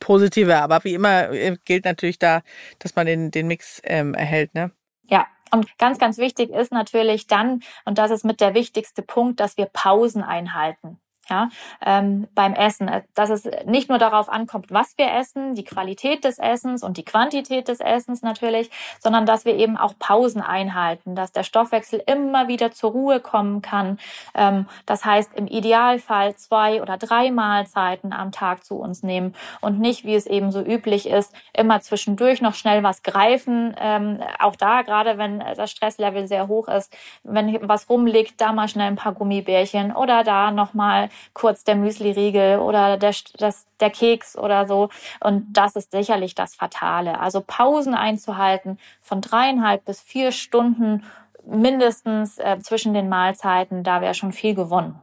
Positiver, 0.00 0.62
aber 0.62 0.82
wie 0.84 0.94
immer 0.94 1.30
äh, 1.30 1.56
gilt 1.64 1.84
natürlich 1.84 2.18
da, 2.18 2.42
dass 2.80 2.96
man 2.96 3.06
den, 3.06 3.30
den 3.30 3.46
Mix 3.46 3.80
ähm, 3.84 4.14
erhält, 4.14 4.54
ne? 4.54 4.72
Ja, 5.04 5.26
und 5.52 5.78
ganz, 5.78 5.98
ganz 5.98 6.18
wichtig 6.18 6.50
ist 6.50 6.72
natürlich 6.72 7.28
dann, 7.28 7.62
und 7.84 7.98
das 7.98 8.10
ist 8.10 8.24
mit 8.24 8.40
der 8.40 8.54
wichtigste 8.54 9.02
Punkt, 9.02 9.38
dass 9.38 9.56
wir 9.56 9.66
Pausen 9.66 10.22
einhalten 10.22 10.98
ja, 11.28 11.48
ähm, 11.84 12.26
beim 12.34 12.54
Essen, 12.54 12.88
äh, 12.88 13.02
dass 13.14 13.30
es 13.30 13.48
nicht 13.64 13.88
nur 13.88 13.98
darauf 13.98 14.28
ankommt, 14.28 14.66
was 14.70 14.96
wir 14.98 15.12
essen, 15.12 15.54
die 15.54 15.64
Qualität 15.64 16.24
des 16.24 16.38
Essens 16.38 16.82
und 16.82 16.96
die 16.96 17.04
Quantität 17.04 17.68
des 17.68 17.80
Essens 17.80 18.22
natürlich, 18.22 18.70
sondern 19.00 19.24
dass 19.24 19.44
wir 19.44 19.54
eben 19.54 19.76
auch 19.76 19.94
Pausen 19.98 20.42
einhalten, 20.42 21.14
dass 21.14 21.32
der 21.32 21.44
Stoffwechsel 21.44 22.02
immer 22.06 22.48
wieder 22.48 22.72
zur 22.72 22.90
Ruhe 22.90 23.20
kommen 23.20 23.62
kann. 23.62 23.98
Ähm, 24.34 24.66
das 24.86 25.04
heißt, 25.04 25.34
im 25.34 25.46
Idealfall 25.46 26.34
zwei 26.36 26.82
oder 26.82 26.96
drei 26.96 27.30
Mahlzeiten 27.30 28.12
am 28.12 28.32
Tag 28.32 28.64
zu 28.64 28.76
uns 28.76 29.02
nehmen 29.02 29.34
und 29.60 29.78
nicht, 29.78 30.04
wie 30.04 30.14
es 30.14 30.26
eben 30.26 30.50
so 30.50 30.60
üblich 30.60 31.08
ist, 31.08 31.32
immer 31.56 31.80
zwischendurch 31.80 32.40
noch 32.42 32.54
schnell 32.54 32.82
was 32.82 33.02
greifen. 33.02 33.74
Ähm, 33.78 34.20
auch 34.38 34.56
da, 34.56 34.82
gerade 34.82 35.18
wenn 35.18 35.38
das 35.38 35.70
Stresslevel 35.70 36.26
sehr 36.26 36.48
hoch 36.48 36.68
ist, 36.68 36.94
wenn 37.22 37.56
was 37.68 37.88
rumliegt, 37.88 38.40
da 38.40 38.52
mal 38.52 38.68
schnell 38.68 38.88
ein 38.88 38.96
paar 38.96 39.12
Gummibärchen 39.12 39.94
oder 39.94 40.24
da 40.24 40.50
nochmal 40.50 41.10
kurz 41.32 41.64
der 41.64 41.76
Müsli-Riegel 41.76 42.58
oder 42.58 42.96
der, 42.96 43.14
das, 43.38 43.66
der 43.80 43.90
Keks 43.90 44.36
oder 44.36 44.66
so. 44.66 44.88
Und 45.20 45.52
das 45.52 45.76
ist 45.76 45.90
sicherlich 45.92 46.34
das 46.34 46.54
Fatale. 46.54 47.20
Also 47.20 47.42
Pausen 47.46 47.94
einzuhalten 47.94 48.78
von 49.00 49.20
dreieinhalb 49.20 49.84
bis 49.84 50.00
vier 50.00 50.32
Stunden 50.32 51.04
mindestens 51.44 52.38
äh, 52.38 52.58
zwischen 52.60 52.94
den 52.94 53.08
Mahlzeiten, 53.08 53.82
da 53.82 54.00
wäre 54.00 54.14
schon 54.14 54.32
viel 54.32 54.54
gewonnen. 54.54 55.00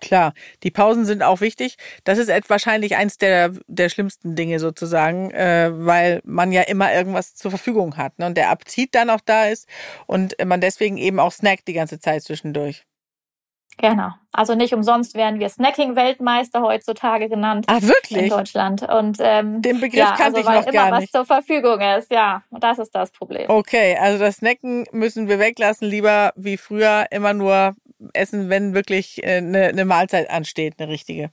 Klar, 0.00 0.34
die 0.62 0.70
Pausen 0.70 1.06
sind 1.06 1.22
auch 1.22 1.40
wichtig. 1.40 1.78
Das 2.04 2.18
ist 2.18 2.30
wahrscheinlich 2.50 2.96
eins 2.96 3.16
der, 3.16 3.52
der 3.66 3.88
schlimmsten 3.88 4.36
Dinge 4.36 4.60
sozusagen, 4.60 5.30
äh, 5.30 5.70
weil 5.72 6.20
man 6.24 6.52
ja 6.52 6.62
immer 6.62 6.92
irgendwas 6.92 7.34
zur 7.34 7.50
Verfügung 7.50 7.96
hat 7.96 8.18
ne? 8.18 8.26
und 8.26 8.36
der 8.36 8.50
Appetit 8.50 8.94
dann 8.94 9.08
auch 9.08 9.22
da 9.24 9.46
ist 9.46 9.66
und 10.06 10.36
man 10.44 10.60
deswegen 10.60 10.98
eben 10.98 11.18
auch 11.18 11.32
snackt 11.32 11.66
die 11.66 11.72
ganze 11.72 11.98
Zeit 11.98 12.22
zwischendurch. 12.24 12.84
Genau. 13.78 14.10
Also 14.32 14.54
nicht 14.54 14.72
umsonst 14.72 15.14
werden 15.14 15.38
wir 15.38 15.48
Snacking-Weltmeister 15.48 16.62
heutzutage 16.62 17.28
genannt. 17.28 17.66
Ah, 17.68 17.80
wirklich? 17.82 18.24
In 18.24 18.28
Deutschland. 18.30 18.82
Und 18.82 19.18
ähm, 19.20 19.60
den 19.60 19.80
Begriff 19.80 19.98
ja, 19.98 20.14
kannte 20.16 20.38
also, 20.38 20.50
ich 20.50 20.66
noch 20.66 20.72
gar 20.72 20.98
nicht. 20.98 21.02
was 21.02 21.10
zur 21.10 21.26
Verfügung 21.26 21.80
ist, 21.80 22.10
ja. 22.10 22.42
Und 22.50 22.64
das 22.64 22.78
ist 22.78 22.94
das 22.94 23.10
Problem. 23.10 23.50
Okay, 23.50 23.96
also 24.00 24.18
das 24.18 24.36
Snacken 24.36 24.86
müssen 24.92 25.28
wir 25.28 25.38
weglassen. 25.38 25.88
Lieber 25.88 26.32
wie 26.36 26.56
früher 26.56 27.06
immer 27.10 27.34
nur 27.34 27.74
essen, 28.14 28.48
wenn 28.48 28.74
wirklich 28.74 29.22
eine, 29.24 29.66
äh, 29.66 29.68
eine 29.68 29.84
Mahlzeit 29.84 30.30
ansteht, 30.30 30.74
eine 30.78 30.88
richtige. 30.88 31.30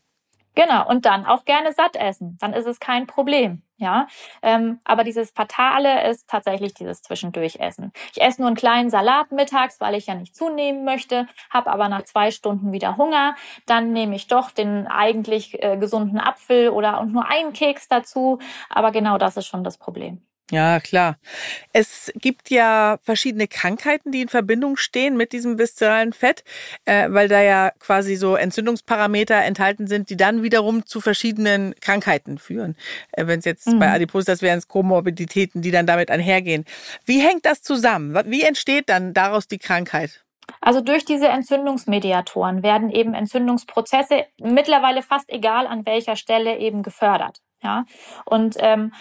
Genau, 0.56 0.88
und 0.88 1.06
dann 1.06 1.26
auch 1.26 1.46
gerne 1.46 1.74
satt 1.74 1.96
essen. 1.96 2.38
Dann 2.40 2.54
ist 2.54 2.68
es 2.68 2.80
kein 2.80 3.08
Problem. 3.08 3.64
Ja, 3.84 4.08
ähm, 4.42 4.80
aber 4.86 5.04
dieses 5.04 5.32
Fatale 5.32 6.10
ist 6.10 6.30
tatsächlich 6.30 6.74
dieses 6.74 7.02
Zwischendurchessen. 7.02 7.92
Ich 8.14 8.22
esse 8.22 8.40
nur 8.40 8.48
einen 8.48 8.56
kleinen 8.56 8.90
Salat 8.90 9.34
mittags, 9.34 9.82
weil 9.82 9.96
ich 9.96 10.08
ja 10.08 10.16
nicht 10.16 10.34
zunehmen 10.38 10.86
möchte, 10.86 11.28
habe 11.50 11.70
aber 11.70 11.90
nach 11.90 12.04
zwei 12.04 12.32
Stunden 12.32 12.72
wieder 12.72 12.96
Hunger. 12.96 13.36
Dann 13.66 13.92
nehme 13.92 14.16
ich 14.16 14.28
doch 14.28 14.52
den 14.52 14.88
eigentlich 14.88 15.62
äh, 15.62 15.76
gesunden 15.76 16.18
Apfel 16.18 16.70
oder 16.70 17.02
und 17.02 17.12
nur 17.12 17.28
einen 17.28 17.52
Keks 17.52 17.90
dazu. 17.90 18.40
Aber 18.70 18.92
genau 18.92 19.18
das 19.18 19.36
ist 19.36 19.48
schon 19.48 19.66
das 19.66 19.78
Problem. 19.78 20.22
Ja, 20.52 20.80
klar. 20.82 21.18
Es 21.72 22.12
gibt 22.16 22.50
ja 22.50 23.00
verschiedene 23.02 23.48
Krankheiten, 23.48 24.12
die 24.12 24.22
in 24.22 24.28
Verbindung 24.28 24.76
stehen 24.76 25.16
mit 25.16 25.32
diesem 25.32 25.58
viszeralen 25.58 26.12
Fett, 26.12 26.44
äh, 26.86 27.10
weil 27.10 27.30
da 27.30 27.42
ja 27.42 27.72
quasi 27.80 28.16
so 28.16 28.36
Entzündungsparameter 28.36 29.36
enthalten 29.36 29.88
sind, 29.88 30.10
die 30.10 30.18
dann 30.18 30.44
wiederum 30.44 30.86
zu 30.86 31.00
verschiedenen 31.00 31.74
Krankheiten 31.80 32.38
führen. 32.38 32.76
Äh, 33.14 33.26
Wenn 33.26 33.40
es 33.40 33.46
jetzt 33.46 33.68
mhm. 33.68 33.80
bei 33.80 33.90
Adipositas 33.90 34.42
wären 34.42 34.60
es 34.60 34.68
Komorbiditäten, 34.68 35.62
die 35.62 35.72
dann 35.72 35.88
damit 35.88 36.12
einhergehen. 36.12 36.66
Wie 37.06 37.20
hängt 37.20 37.46
das 37.46 37.62
zusammen? 37.62 38.14
Wie 38.26 38.44
entsteht 38.44 38.90
dann 38.90 39.14
daraus 39.14 39.48
die 39.48 39.60
Krankheit? 39.60 40.24
Also 40.60 40.82
durch 40.82 41.06
diese 41.06 41.30
Entzündungsmediatoren 41.30 42.64
werden 42.64 42.90
eben 42.90 43.14
Entzündungsprozesse 43.14 44.26
mittlerweile 44.40 45.02
fast 45.02 45.30
egal 45.30 45.68
an 45.68 45.86
welcher 45.86 46.18
Stelle 46.18 46.58
eben 46.58 46.84
gefördert. 46.84 47.40
Ja, 47.62 47.86
und 48.26 48.58
ähm, 48.60 48.92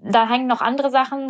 da 0.00 0.28
hängen 0.28 0.46
noch 0.46 0.60
andere 0.60 0.90
Sachen 0.90 1.26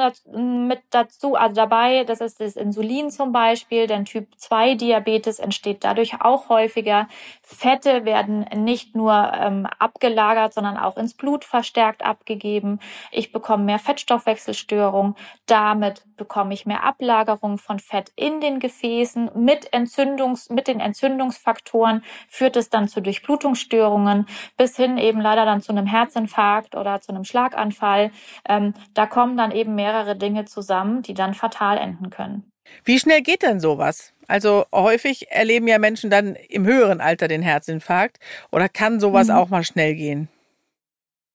mit 0.67 0.81
dazu, 0.91 1.37
also 1.37 1.55
dabei, 1.55 2.05
das 2.05 2.21
ist 2.21 2.41
das 2.41 2.55
Insulin 2.55 3.11
zum 3.11 3.33
Beispiel, 3.33 3.87
denn 3.87 4.05
Typ 4.05 4.29
2 4.37 4.75
Diabetes 4.75 5.39
entsteht 5.39 5.85
dadurch 5.85 6.21
auch 6.21 6.51
häufiger. 6.51 7.09
Fette 7.43 8.05
werden 8.05 8.45
nicht 8.55 8.95
nur 8.95 9.33
ähm, 9.35 9.67
abgelagert, 9.79 10.53
sondern 10.53 10.77
auch 10.77 10.99
ins 10.99 11.15
Blut 11.15 11.45
verstärkt 11.45 12.05
abgegeben. 12.05 12.79
Ich 13.11 13.33
bekomme 13.33 13.65
mehr 13.65 13.79
Fettstoffwechselstörung, 13.79 15.17
damit 15.47 16.03
bekomme 16.19 16.53
ich 16.53 16.67
mehr 16.67 16.85
Ablagerung 16.85 17.57
von 17.57 17.79
Fett 17.79 18.13
in 18.17 18.41
den 18.41 18.61
Gefäßen. 18.61 19.31
Mit 19.35 19.73
Entzündungs, 19.73 20.51
mit 20.51 20.69
den 20.69 20.81
Entzündungsfaktoren 20.81 22.05
führt 22.29 22.57
es 22.57 22.69
dann 22.69 22.87
zu 22.89 23.01
Durchblutungsstörungen 23.01 24.27
bis 24.59 24.77
hin 24.77 24.99
eben 24.99 25.23
leider 25.23 25.47
dann 25.47 25.63
zu 25.63 25.73
einem 25.73 25.87
Herzinfarkt 25.87 26.75
oder 26.75 27.01
zu 27.01 27.13
einem 27.13 27.25
Schlaganfall. 27.25 28.11
ähm, 28.47 28.58
da 28.95 29.07
kommen 29.07 29.37
dann 29.37 29.51
eben 29.51 29.75
mehrere 29.75 30.17
Dinge 30.17 30.45
zusammen, 30.45 31.03
die 31.03 31.15
dann 31.15 31.35
fatal 31.35 31.79
enden 31.79 32.11
können. 32.11 32.51
Wie 32.85 32.99
schnell 32.99 33.23
geht 33.23 33.43
denn 33.43 33.61
sowas? 33.61 34.13
Also 34.27 34.67
häufig 34.75 35.31
erleben 35.31 35.67
ja 35.69 35.79
Menschen 35.79 36.11
dann 36.11 36.35
im 36.35 36.67
höheren 36.67 37.01
Alter 37.01 37.29
den 37.29 37.43
Herzinfarkt 37.43 38.19
oder 38.53 38.69
kann 38.69 39.01
sowas 39.01 39.29
mhm. 39.29 39.35
auch 39.35 39.49
mal 39.49 39.65
schnell 39.65 39.95
gehen? 39.95 40.29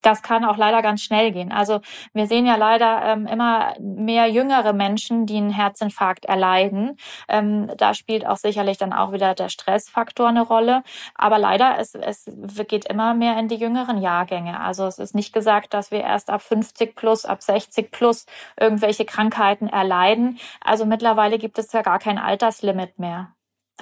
Das 0.03 0.21
kann 0.21 0.45
auch 0.45 0.57
leider 0.57 0.81
ganz 0.81 1.01
schnell 1.01 1.31
gehen. 1.31 1.51
Also 1.51 1.79
wir 2.13 2.27
sehen 2.27 2.45
ja 2.45 2.55
leider 2.55 3.03
ähm, 3.03 3.25
immer 3.25 3.73
mehr 3.79 4.27
jüngere 4.27 4.73
Menschen, 4.73 5.25
die 5.25 5.37
einen 5.37 5.49
Herzinfarkt 5.49 6.25
erleiden. 6.25 6.97
Ähm, 7.27 7.71
da 7.77 7.93
spielt 7.93 8.27
auch 8.27 8.37
sicherlich 8.37 8.77
dann 8.77 8.93
auch 8.93 9.13
wieder 9.13 9.33
der 9.33 9.49
Stressfaktor 9.49 10.27
eine 10.27 10.41
Rolle. 10.41 10.83
Aber 11.15 11.39
leider, 11.39 11.77
es, 11.79 11.95
es 11.95 12.25
geht 12.67 12.85
immer 12.85 13.13
mehr 13.13 13.37
in 13.39 13.47
die 13.47 13.55
jüngeren 13.55 13.97
Jahrgänge. 13.97 14.59
Also 14.59 14.85
es 14.85 14.99
ist 14.99 15.15
nicht 15.15 15.33
gesagt, 15.33 15.73
dass 15.73 15.89
wir 15.91 16.01
erst 16.01 16.29
ab 16.29 16.41
50 16.41 16.95
plus, 16.95 17.25
ab 17.25 17.41
60 17.41 17.91
plus 17.91 18.25
irgendwelche 18.59 19.05
Krankheiten 19.05 19.67
erleiden. 19.67 20.39
Also 20.61 20.85
mittlerweile 20.85 21.39
gibt 21.39 21.57
es 21.57 21.71
ja 21.71 21.81
gar 21.81 21.99
kein 21.99 22.17
Alterslimit 22.17 22.99
mehr. 22.99 23.33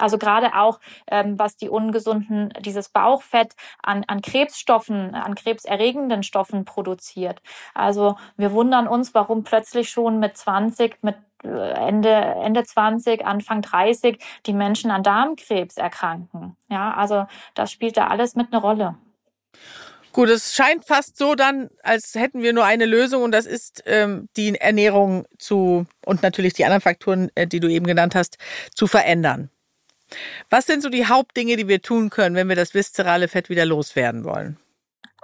Also 0.02 0.18
gerade 0.18 0.56
auch, 0.56 0.80
ähm, 1.06 1.38
was 1.38 1.56
die 1.56 1.68
ungesunden, 1.68 2.52
dieses 2.58 2.88
Bauchfett 2.88 3.54
an, 3.84 4.02
an 4.08 4.20
Krebsstoffen, 4.20 5.14
an 5.14 5.36
krebserregenden 5.36 6.24
Stoffen 6.24 6.64
produziert. 6.64 7.40
Also 7.72 8.16
wir 8.36 8.50
wundern 8.50 8.88
uns, 8.88 9.14
warum 9.14 9.44
plötzlich 9.44 9.90
schon 9.90 10.18
mit 10.18 10.36
20, 10.36 11.04
mit 11.04 11.14
äh, 11.44 11.48
Ende, 11.48 12.10
Ende 12.10 12.64
20, 12.64 13.24
Anfang 13.24 13.62
30 13.62 14.20
die 14.44 14.52
Menschen 14.52 14.90
an 14.90 15.04
Darmkrebs 15.04 15.76
erkranken. 15.76 16.56
Ja, 16.68 16.94
also 16.94 17.26
das 17.54 17.70
spielt 17.70 17.96
da 17.96 18.08
alles 18.08 18.34
mit 18.34 18.52
eine 18.52 18.60
Rolle. 18.60 18.96
Gut, 20.12 20.30
es 20.30 20.52
scheint 20.52 20.84
fast 20.84 21.16
so 21.16 21.36
dann, 21.36 21.70
als 21.84 22.16
hätten 22.16 22.42
wir 22.42 22.52
nur 22.52 22.64
eine 22.64 22.86
Lösung 22.86 23.22
und 23.22 23.30
das 23.30 23.46
ist 23.46 23.84
ähm, 23.86 24.28
die 24.36 24.52
Ernährung 24.56 25.26
zu 25.38 25.86
und 26.04 26.24
natürlich 26.24 26.54
die 26.54 26.64
anderen 26.64 26.82
Faktoren, 26.82 27.30
äh, 27.36 27.46
die 27.46 27.60
du 27.60 27.68
eben 27.68 27.86
genannt 27.86 28.16
hast, 28.16 28.36
zu 28.74 28.88
verändern. 28.88 29.48
Was 30.50 30.66
sind 30.66 30.82
so 30.82 30.88
die 30.88 31.06
Hauptdinge, 31.06 31.56
die 31.56 31.68
wir 31.68 31.82
tun 31.82 32.10
können, 32.10 32.36
wenn 32.36 32.48
wir 32.48 32.56
das 32.56 32.74
viszerale 32.74 33.28
Fett 33.28 33.48
wieder 33.48 33.64
loswerden 33.64 34.24
wollen? 34.24 34.58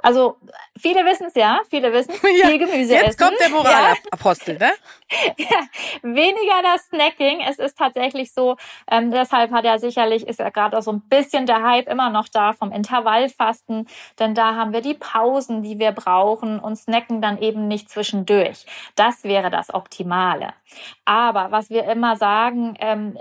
Also 0.00 0.36
viele 0.78 1.04
wissen 1.04 1.26
es 1.26 1.34
ja, 1.34 1.60
viele 1.68 1.92
wissen 1.92 2.12
ja, 2.40 2.46
viel 2.46 2.58
Gemüse 2.58 2.92
jetzt 2.92 2.92
essen. 2.92 3.06
Jetzt 3.06 3.18
kommt 3.18 3.40
der 3.40 3.48
Moralapostel, 3.48 4.58
ja. 4.60 4.68
ne? 4.68 4.72
ja, 5.38 5.60
weniger 6.02 6.62
das 6.62 6.86
Snacking. 6.86 7.40
Es 7.40 7.58
ist 7.58 7.76
tatsächlich 7.76 8.32
so, 8.32 8.56
ähm, 8.90 9.10
deshalb 9.10 9.50
hat 9.50 9.64
er 9.64 9.78
sicherlich, 9.80 10.26
ist 10.26 10.38
ja 10.38 10.50
gerade 10.50 10.78
auch 10.78 10.82
so 10.82 10.92
ein 10.92 11.00
bisschen 11.08 11.46
der 11.46 11.62
Hype 11.62 11.88
immer 11.88 12.10
noch 12.10 12.28
da 12.28 12.52
vom 12.52 12.70
Intervallfasten, 12.70 13.88
denn 14.18 14.34
da 14.34 14.54
haben 14.54 14.72
wir 14.72 14.82
die 14.82 14.94
Pausen, 14.94 15.62
die 15.62 15.78
wir 15.78 15.92
brauchen 15.92 16.60
und 16.60 16.76
snacken 16.76 17.20
dann 17.20 17.38
eben 17.38 17.66
nicht 17.66 17.90
zwischendurch. 17.90 18.66
Das 18.94 19.24
wäre 19.24 19.50
das 19.50 19.74
Optimale. 19.74 20.54
Aber 21.04 21.50
was 21.50 21.70
wir 21.70 21.84
immer 21.84 22.16
sagen, 22.16 22.76
ähm, 22.78 23.18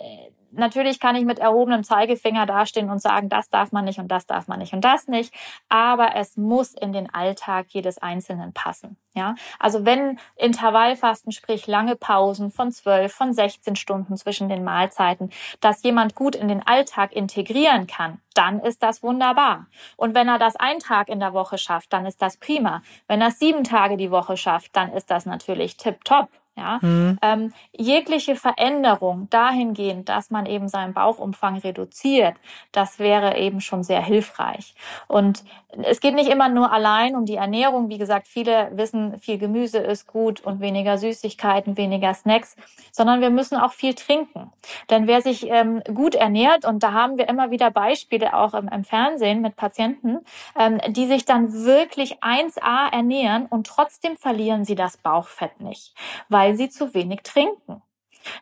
natürlich 0.57 0.99
kann 0.99 1.15
ich 1.15 1.25
mit 1.25 1.39
erhobenem 1.39 1.83
Zeigefinger 1.83 2.45
dastehen 2.45 2.89
und 2.89 3.01
sagen, 3.01 3.29
das 3.29 3.49
darf 3.49 3.71
man 3.71 3.85
nicht 3.85 3.99
und 3.99 4.09
das 4.09 4.25
darf 4.25 4.47
man 4.47 4.59
nicht 4.59 4.73
und 4.73 4.81
das 4.81 5.07
nicht. 5.07 5.33
Aber 5.69 6.15
es 6.15 6.37
muss 6.37 6.73
in 6.73 6.93
den 6.93 7.13
Alltag 7.13 7.67
jedes 7.69 7.97
Einzelnen 7.97 8.53
passen. 8.53 8.97
Ja, 9.13 9.33
also 9.57 9.83
wenn 9.83 10.19
Intervallfasten, 10.35 11.31
sprich 11.31 11.65
lange 11.65 11.95
Pausen 11.95 12.51
von 12.51 12.71
12, 12.71 13.11
von 13.11 13.33
16 13.33 13.75
Stunden 13.75 14.15
zwischen 14.15 14.47
den 14.47 14.63
Mahlzeiten, 14.63 15.31
dass 15.59 15.81
jemand 15.81 16.13
gut 16.13 16.35
in 16.35 16.47
den 16.47 16.65
Alltag 16.65 17.13
integrieren 17.13 17.87
kann, 17.87 18.21
dann 18.35 18.59
ist 18.59 18.83
das 18.83 19.01
wunderbar. 19.01 19.65
Und 19.95 20.13
wenn 20.13 20.27
er 20.27 20.37
das 20.37 20.55
einen 20.55 20.79
Tag 20.79 21.09
in 21.09 21.19
der 21.19 21.33
Woche 21.33 21.57
schafft, 21.57 21.91
dann 21.93 22.05
ist 22.05 22.21
das 22.21 22.37
prima. 22.37 22.83
Wenn 23.07 23.21
er 23.21 23.31
sieben 23.31 23.63
Tage 23.63 23.97
die 23.97 24.11
Woche 24.11 24.37
schafft, 24.37 24.75
dann 24.75 24.93
ist 24.93 25.09
das 25.09 25.25
natürlich 25.25 25.77
tipptopp. 25.77 26.29
Ja, 26.57 26.79
mhm. 26.81 27.19
ähm, 27.21 27.53
jegliche 27.71 28.35
Veränderung 28.35 29.29
dahingehend, 29.29 30.09
dass 30.09 30.31
man 30.31 30.47
eben 30.47 30.69
seinen 30.69 30.93
Bauchumfang 30.93 31.57
reduziert, 31.59 32.35
das 32.71 32.97
wäre 32.97 33.37
eben 33.37 33.61
schon 33.61 33.83
sehr 33.83 34.01
hilfreich. 34.01 34.73
Und 35.07 35.43
es 35.83 35.99
geht 35.99 36.15
nicht 36.15 36.29
immer 36.29 36.49
nur 36.49 36.71
allein 36.71 37.15
um 37.15 37.25
die 37.25 37.35
Ernährung. 37.35 37.89
Wie 37.89 37.97
gesagt, 37.97 38.27
viele 38.27 38.69
wissen, 38.75 39.19
viel 39.19 39.37
Gemüse 39.37 39.77
ist 39.77 40.07
gut 40.07 40.41
und 40.41 40.59
weniger 40.59 40.97
Süßigkeiten, 40.97 41.77
weniger 41.77 42.13
Snacks, 42.13 42.55
sondern 42.91 43.21
wir 43.21 43.29
müssen 43.29 43.57
auch 43.57 43.73
viel 43.73 43.93
trinken. 43.93 44.51
Denn 44.89 45.07
wer 45.07 45.21
sich 45.21 45.47
ähm, 45.47 45.83
gut 45.93 46.15
ernährt, 46.15 46.65
und 46.65 46.81
da 46.81 46.93
haben 46.93 47.17
wir 47.17 47.29
immer 47.29 47.51
wieder 47.51 47.69
Beispiele 47.69 48.35
auch 48.35 48.53
im, 48.53 48.67
im 48.69 48.83
Fernsehen 48.83 49.41
mit 49.41 49.55
Patienten, 49.55 50.19
ähm, 50.57 50.79
die 50.89 51.05
sich 51.05 51.25
dann 51.25 51.53
wirklich 51.53 52.23
1A 52.23 52.91
ernähren 52.91 53.45
und 53.45 53.67
trotzdem 53.67 54.17
verlieren 54.17 54.65
sie 54.65 54.75
das 54.75 54.97
Bauchfett 54.97 55.59
nicht, 55.59 55.93
weil 56.29 56.46
weil 56.47 56.55
sie 56.55 56.69
zu 56.69 56.93
wenig 56.93 57.23
trinken. 57.23 57.81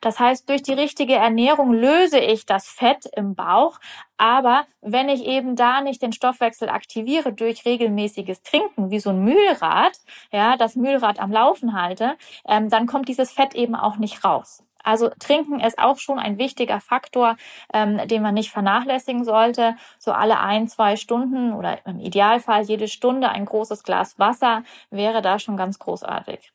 Das 0.02 0.20
heißt, 0.20 0.48
durch 0.48 0.62
die 0.64 0.74
richtige 0.74 1.16
Ernährung 1.16 1.72
löse 1.74 2.20
ich 2.20 2.46
das 2.46 2.68
Fett 2.68 3.06
im 3.16 3.36
Bauch, 3.36 3.80
aber 4.18 4.66
wenn 4.82 5.10
ich 5.10 5.26
eben 5.26 5.56
da 5.56 5.82
nicht 5.82 6.02
den 6.02 6.14
Stoffwechsel 6.14 6.70
aktiviere 6.70 7.34
durch 7.34 7.66
regelmäßiges 7.66 8.44
Trinken, 8.44 8.92
wie 8.92 9.00
so 9.00 9.10
ein 9.10 9.24
Mühlrad, 9.24 9.94
ja, 10.32 10.56
das 10.56 10.76
Mühlrad 10.76 11.20
am 11.20 11.32
Laufen 11.32 11.80
halte, 11.80 12.16
ähm, 12.48 12.70
dann 12.70 12.86
kommt 12.86 13.10
dieses 13.10 13.32
Fett 13.32 13.56
eben 13.56 13.76
auch 13.76 13.98
nicht 13.98 14.24
raus. 14.24 14.64
Also 14.84 15.10
trinken 15.20 15.60
ist 15.60 15.80
auch 15.80 15.98
schon 15.98 16.20
ein 16.20 16.38
wichtiger 16.38 16.80
Faktor, 16.80 17.38
ähm, 17.74 18.08
den 18.08 18.22
man 18.22 18.36
nicht 18.36 18.52
vernachlässigen 18.52 19.26
sollte. 19.26 19.76
So 19.98 20.12
alle 20.12 20.40
ein, 20.40 20.68
zwei 20.68 20.96
Stunden 20.96 21.54
oder 21.54 21.84
im 21.88 22.00
Idealfall 22.00 22.64
jede 22.64 22.88
Stunde 22.88 23.30
ein 23.30 23.46
großes 23.46 23.84
Glas 23.84 24.20
Wasser 24.20 24.64
wäre 24.92 25.24
da 25.24 25.40
schon 25.40 25.58
ganz 25.58 25.80
großartig. 25.80 26.55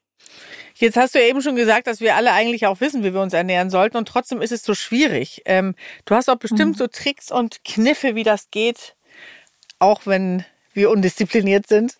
Jetzt 0.74 0.96
hast 0.96 1.14
du 1.14 1.20
ja 1.20 1.26
eben 1.26 1.42
schon 1.42 1.56
gesagt, 1.56 1.87
dass 1.87 2.00
wir 2.00 2.16
alle 2.16 2.33
eigentlich 2.33 2.66
auch 2.66 2.80
wissen, 2.80 3.04
wie 3.04 3.12
wir 3.12 3.20
uns 3.20 3.35
ernähren 3.35 3.70
sollten 3.70 3.96
und 3.96 4.09
trotzdem 4.09 4.40
ist 4.40 4.52
es 4.52 4.62
so 4.62 4.74
schwierig. 4.74 5.42
Ähm, 5.44 5.74
du 6.04 6.14
hast 6.14 6.30
auch 6.30 6.37
bestimmt 6.37 6.72
mhm. 6.72 6.78
so 6.78 6.87
Tricks 6.87 7.30
und 7.30 7.64
Kniffe, 7.64 8.14
wie 8.14 8.24
das 8.24 8.50
geht, 8.50 8.96
auch 9.78 10.06
wenn 10.06 10.44
wir 10.72 10.90
undiszipliniert 10.90 11.66
sind. 11.66 11.96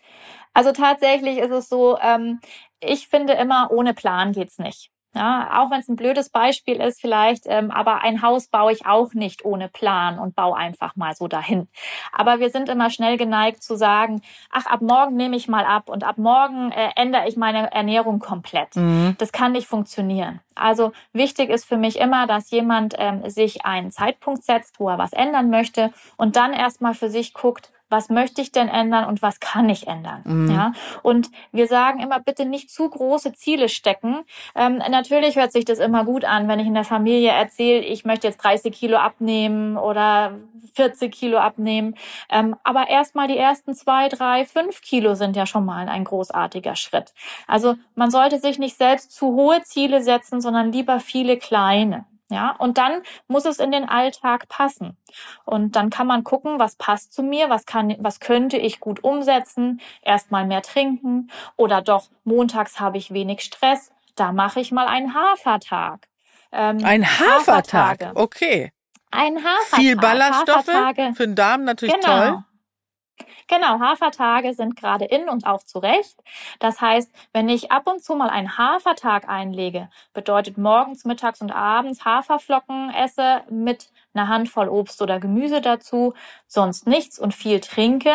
Also 0.55 0.73
tatsächlich 0.73 1.39
ist 1.39 1.51
es 1.51 1.69
so, 1.69 1.99
ähm, 2.01 2.41
ich 2.81 3.09
finde 3.09 3.35
immer, 3.35 3.71
ohne 3.71 3.95
Plan 3.95 4.33
geht's 4.33 4.59
nicht. 4.59 4.91
Ja, 5.13 5.61
auch 5.61 5.73
wenn 5.73 5.81
es 5.81 5.89
ein 5.89 5.97
blödes 5.97 6.29
Beispiel 6.31 6.77
ist 6.81 7.01
vielleicht, 7.01 7.45
ähm, 7.47 7.73
aber 7.73 8.03
ein 8.03 8.23
Haus 8.23 8.47
baue 8.47 8.73
ich 8.73 8.87
auch 8.87 9.13
nicht 9.13 9.45
ohne 9.45 9.69
Plan 9.69 10.21
und 10.21 10.37
baue 10.37 10.57
einfach 10.57 10.95
mal 10.95 11.17
so 11.17 11.27
dahin. 11.27 11.69
Aber 12.13 12.39
wir 12.39 12.51
sind 12.51 12.69
immer 12.69 12.91
schnell 12.91 13.17
geneigt 13.17 13.63
zu 13.65 13.77
sagen, 13.77 14.23
ach, 14.53 14.67
ab 14.67 14.83
morgen 14.83 15.17
nehme 15.17 15.35
ich 15.35 15.49
mal 15.49 15.65
ab 15.65 15.89
und 15.89 16.05
ab 16.05 16.17
morgen 16.17 16.71
äh, 16.71 16.91
ändere 16.95 17.27
ich 17.27 17.37
meine 17.37 17.73
Ernährung 17.73 18.21
komplett. 18.21 18.77
Mhm. 18.77 19.17
Das 19.19 19.33
kann 19.33 19.51
nicht 19.51 19.67
funktionieren. 19.67 20.39
Also 20.55 20.93
wichtig 21.13 21.51
ist 21.51 21.65
für 21.65 21.77
mich 21.77 21.99
immer, 21.99 22.29
dass 22.29 22.53
jemand 22.53 22.95
ähm, 22.99 23.29
sich 23.29 23.65
einen 23.65 23.91
Zeitpunkt 23.91 24.45
setzt, 24.45 24.79
wo 24.79 24.91
er 24.91 24.99
was 24.99 25.13
ändern 25.13 25.51
möchte 25.51 25.93
und 26.19 26.37
dann 26.37 26.53
erstmal 26.53 26.95
für 26.95 27.11
sich 27.11 27.35
guckt, 27.35 27.73
was 27.91 28.09
möchte 28.09 28.41
ich 28.41 28.53
denn 28.53 28.69
ändern 28.69 29.05
und 29.05 29.21
was 29.21 29.41
kann 29.41 29.69
ich 29.69 29.87
ändern. 29.87 30.23
Mhm. 30.25 30.51
Ja, 30.51 30.73
und 31.03 31.31
wir 31.53 31.67
sagen 31.67 32.01
immer, 32.01 32.21
bitte 32.21 32.47
nicht 32.47 32.71
zu 32.71 32.89
große 32.89 33.33
Ziele 33.35 33.69
stecken. 33.69 34.21
Ähm, 34.55 34.79
natürlich 34.91 35.37
hört 35.37 35.53
sich 35.53 35.65
das 35.65 35.79
immer 35.79 36.05
gut 36.05 36.25
an, 36.25 36.49
wenn 36.49 36.61
ich 36.61 36.67
in 36.67 36.75
der 36.75 36.85
Familie 36.85 37.31
erzähle, 37.31 37.81
ich 37.81 38.05
möchte 38.05 38.29
jetzt 38.29 38.39
30 38.39 38.73
Kilo 38.73 38.97
abnehmen 38.97 39.77
oder 39.77 40.39
40 40.75 41.13
Kilo 41.13 41.39
abnehmen. 41.39 41.97
Ähm, 42.31 42.57
aber 42.63 42.89
erstmal 42.89 43.29
die 43.29 43.37
ersten 43.37 43.75
zwei, 43.75 44.09
drei, 44.09 44.45
fünf 44.45 44.81
Kilo 44.81 45.15
sind 45.15 45.37
ja 45.37 45.47
schon 45.47 45.65
mal 45.65 45.89
ein 45.89 46.05
großartiger 46.05 46.77
Schritt. 46.77 47.13
Also 47.47 47.75
man 47.95 48.11
sollte 48.11 48.39
sich 48.39 48.59
nicht 48.59 48.77
selbst 48.77 49.13
zu 49.13 49.35
hohe 49.35 49.63
Ziele 49.63 50.03
setzen, 50.03 50.41
sondern 50.41 50.73
lieber 50.73 51.01
viele 51.01 51.37
kleine. 51.37 52.07
Ja, 52.31 52.55
und 52.59 52.79
dann 52.79 53.03
muss 53.29 53.45
es 53.45 53.59
in 53.59 53.73
den 53.73 53.89
Alltag 53.89 54.49
passen. 54.49 54.97
Und 55.45 55.77
dann 55.77 55.91
kann 55.91 56.07
man 56.07 56.25
gucken, 56.25 56.59
was 56.59 56.77
passt 56.77 57.13
zu 57.13 57.23
mir, 57.23 57.51
was 57.51 57.67
kann, 57.67 57.97
was 57.99 58.21
könnte 58.21 58.57
ich 58.57 58.81
gut 58.81 59.03
umsetzen. 59.03 59.81
Erstmal 60.03 60.47
mehr 60.47 60.63
trinken 60.63 61.31
oder 61.57 61.83
doch 61.83 62.09
montags 62.25 62.79
habe 62.81 62.99
ich 62.99 63.13
wenig 63.13 63.41
Stress. 63.41 63.93
Da 64.15 64.33
mache 64.33 64.61
ich 64.61 64.71
mal 64.71 64.87
einen 64.87 65.15
Hafertag. 65.15 66.07
Ähm, 66.53 66.79
ein 66.85 67.05
Hafertag, 67.05 68.13
okay. 68.15 68.73
Ein 69.11 69.39
Hafertag. 69.39 69.81
Viel 69.81 69.97
Ballaststoffe 69.97 71.17
für 71.17 71.27
den 71.27 71.35
Darm 71.35 71.65
natürlich 71.65 71.95
genau. 71.95 72.19
toll. 72.19 72.45
Genau, 73.51 73.81
Hafertage 73.81 74.55
sind 74.55 74.77
gerade 74.77 75.07
in 75.07 75.29
und 75.29 75.45
auch 75.45 75.65
zurecht. 75.65 76.17
Das 76.61 76.81
heißt, 76.81 77.11
wenn 77.33 77.49
ich 77.49 77.73
ab 77.73 77.89
und 77.89 78.01
zu 78.01 78.15
mal 78.15 78.31
einen 78.31 78.57
Hafertag 78.57 79.29
einlege, 79.29 79.91
bedeutet 80.13 80.57
morgens, 80.57 81.05
mittags 81.05 81.41
und 81.41 81.51
abends 81.51 82.05
Haferflocken 82.05 82.91
esse 82.95 83.43
mit 83.51 83.91
einer 84.15 84.29
Handvoll 84.29 84.69
Obst 84.69 85.03
oder 85.03 85.19
Gemüse 85.19 85.61
dazu, 85.61 86.15
sonst 86.47 86.87
nichts 86.87 87.19
und 87.19 87.35
viel 87.35 87.59
trinke, 87.59 88.13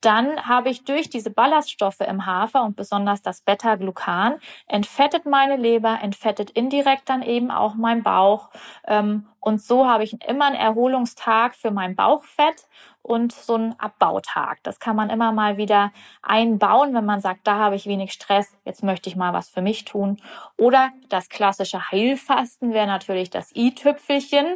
dann 0.00 0.48
habe 0.48 0.70
ich 0.70 0.82
durch 0.82 1.08
diese 1.08 1.30
Ballaststoffe 1.30 2.00
im 2.00 2.26
Hafer 2.26 2.64
und 2.64 2.74
besonders 2.74 3.22
das 3.22 3.40
Beta-Glucan 3.40 4.40
entfettet 4.66 5.26
meine 5.26 5.56
Leber, 5.56 6.00
entfettet 6.02 6.50
indirekt 6.50 7.08
dann 7.08 7.22
eben 7.22 7.52
auch 7.52 7.74
mein 7.74 8.02
Bauch. 8.02 8.50
Ähm, 8.88 9.28
und 9.42 9.60
so 9.60 9.88
habe 9.88 10.04
ich 10.04 10.22
immer 10.22 10.46
einen 10.46 10.54
Erholungstag 10.54 11.56
für 11.56 11.72
mein 11.72 11.96
Bauchfett 11.96 12.68
und 13.02 13.32
so 13.32 13.56
einen 13.56 13.78
Abbautag. 13.78 14.60
Das 14.62 14.78
kann 14.78 14.94
man 14.94 15.10
immer 15.10 15.32
mal 15.32 15.56
wieder 15.56 15.92
einbauen, 16.22 16.94
wenn 16.94 17.04
man 17.04 17.20
sagt, 17.20 17.40
da 17.44 17.56
habe 17.56 17.74
ich 17.74 17.86
wenig 17.86 18.12
Stress, 18.12 18.54
jetzt 18.64 18.84
möchte 18.84 19.10
ich 19.10 19.16
mal 19.16 19.32
was 19.32 19.48
für 19.48 19.60
mich 19.60 19.84
tun. 19.84 20.22
Oder 20.56 20.90
das 21.08 21.28
klassische 21.28 21.90
Heilfasten 21.90 22.72
wäre 22.72 22.86
natürlich 22.86 23.30
das 23.30 23.50
i-Tüpfelchen. 23.56 24.46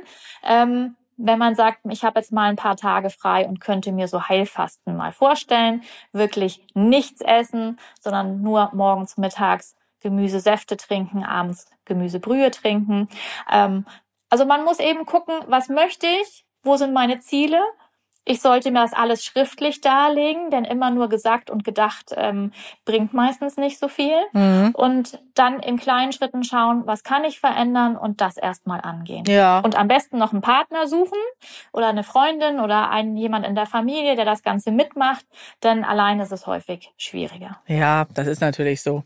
Ähm, 0.44 0.94
wenn 1.16 1.38
man 1.40 1.57
sagt, 1.57 1.81
ich 1.90 2.05
habe 2.05 2.20
jetzt 2.20 2.31
mal 2.31 2.49
ein 2.49 2.57
paar 2.57 2.77
Tage 2.77 3.11
frei 3.11 3.49
und 3.49 3.61
könnte 3.61 3.90
mir 3.90 4.07
so 4.07 4.29
Heilfasten 4.29 4.96
mal 4.96 5.11
vorstellen, 5.11 5.83
wirklich 6.12 6.64
nichts 6.75 7.22
essen, 7.22 7.81
sondern 8.01 8.40
nur 8.40 8.70
morgens, 8.72 9.16
mittags 9.16 9.75
Gemüsesäfte 10.01 10.77
trinken, 10.77 11.25
abends 11.25 11.66
Gemüsebrühe 11.85 12.53
trinken. 12.53 13.09
Ähm, 13.51 13.87
also 14.29 14.45
man 14.45 14.65
muss 14.65 14.79
eben 14.79 15.07
gucken, 15.07 15.35
was 15.47 15.69
möchte 15.69 16.07
ich, 16.07 16.47
wo 16.62 16.77
sind 16.77 16.93
meine 16.93 17.21
Ziele 17.21 17.61
ich 18.29 18.41
sollte 18.41 18.73
mir 18.73 18.81
das 18.81 18.93
alles 18.93 19.25
schriftlich 19.25 19.81
darlegen, 19.81 20.51
denn 20.51 20.65
immer 20.65 20.91
nur 20.91 21.09
gesagt 21.09 21.49
und 21.49 21.62
gedacht 21.62 22.12
ähm, 22.17 22.53
bringt 22.85 23.15
meistens 23.15 23.57
nicht 23.57 23.79
so 23.79 23.87
viel. 23.87 24.17
Mhm. 24.33 24.73
Und 24.75 25.23
dann 25.35 25.61
in 25.61 25.79
kleinen 25.79 26.12
Schritten 26.12 26.43
schauen, 26.43 26.83
was 26.87 27.05
kann 27.05 27.25
ich 27.25 27.39
verändern 27.39 27.97
und 27.97 28.21
das 28.21 28.37
erstmal 28.37 28.81
angehen. 28.81 29.25
Ja. 29.29 29.61
Und 29.61 29.77
am 29.77 29.87
besten 29.87 30.19
noch 30.19 30.33
einen 30.33 30.43
Partner 30.43 30.89
suchen 30.89 31.19
oder 31.73 31.87
eine 31.87 32.03
Freundin 32.03 32.59
oder 32.59 32.91
einen 32.91 33.17
jemand 33.17 33.47
in 33.47 33.55
der 33.55 33.67
Familie, 33.67 34.17
der 34.17 34.25
das 34.25 34.43
Ganze 34.43 34.73
mitmacht, 34.73 35.25
denn 35.62 35.85
allein 35.85 36.19
ist 36.19 36.33
es 36.33 36.49
häufig 36.49 36.91
schwieriger. 36.97 37.61
Ja, 37.69 38.07
das 38.12 38.27
ist 38.27 38.41
natürlich 38.41 38.83
so. 38.83 39.05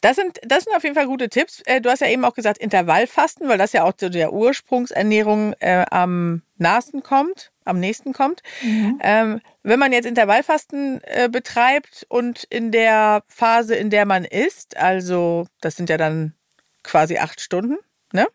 Das 0.00 0.16
sind, 0.16 0.38
das 0.42 0.64
sind 0.64 0.74
auf 0.74 0.82
jeden 0.84 0.94
Fall 0.94 1.06
gute 1.06 1.28
Tipps. 1.28 1.62
Äh, 1.66 1.82
du 1.82 1.90
hast 1.90 2.00
ja 2.00 2.08
eben 2.08 2.24
auch 2.24 2.34
gesagt 2.34 2.58
Intervallfasten, 2.58 3.48
weil 3.48 3.58
das 3.58 3.72
ja 3.72 3.84
auch 3.84 3.92
zu 3.92 4.10
der 4.10 4.32
Ursprungsernährung 4.32 5.54
äh, 5.60 5.84
am 5.90 6.42
nahesten 6.56 7.02
kommt 7.02 7.50
am 7.68 7.80
nächsten 7.80 8.12
kommt. 8.12 8.42
Mhm. 8.62 8.98
Ähm, 9.02 9.40
wenn 9.62 9.78
man 9.78 9.92
jetzt 9.92 10.06
Intervallfasten 10.06 11.00
äh, 11.04 11.28
betreibt 11.30 12.06
und 12.08 12.44
in 12.44 12.70
der 12.70 13.22
Phase, 13.28 13.74
in 13.74 13.90
der 13.90 14.06
man 14.06 14.24
isst, 14.24 14.76
also 14.76 15.46
das 15.60 15.76
sind 15.76 15.90
ja 15.90 15.96
dann 15.96 16.34
quasi 16.82 17.18
acht 17.18 17.40
Stunden, 17.40 17.76
ne? 18.12 18.26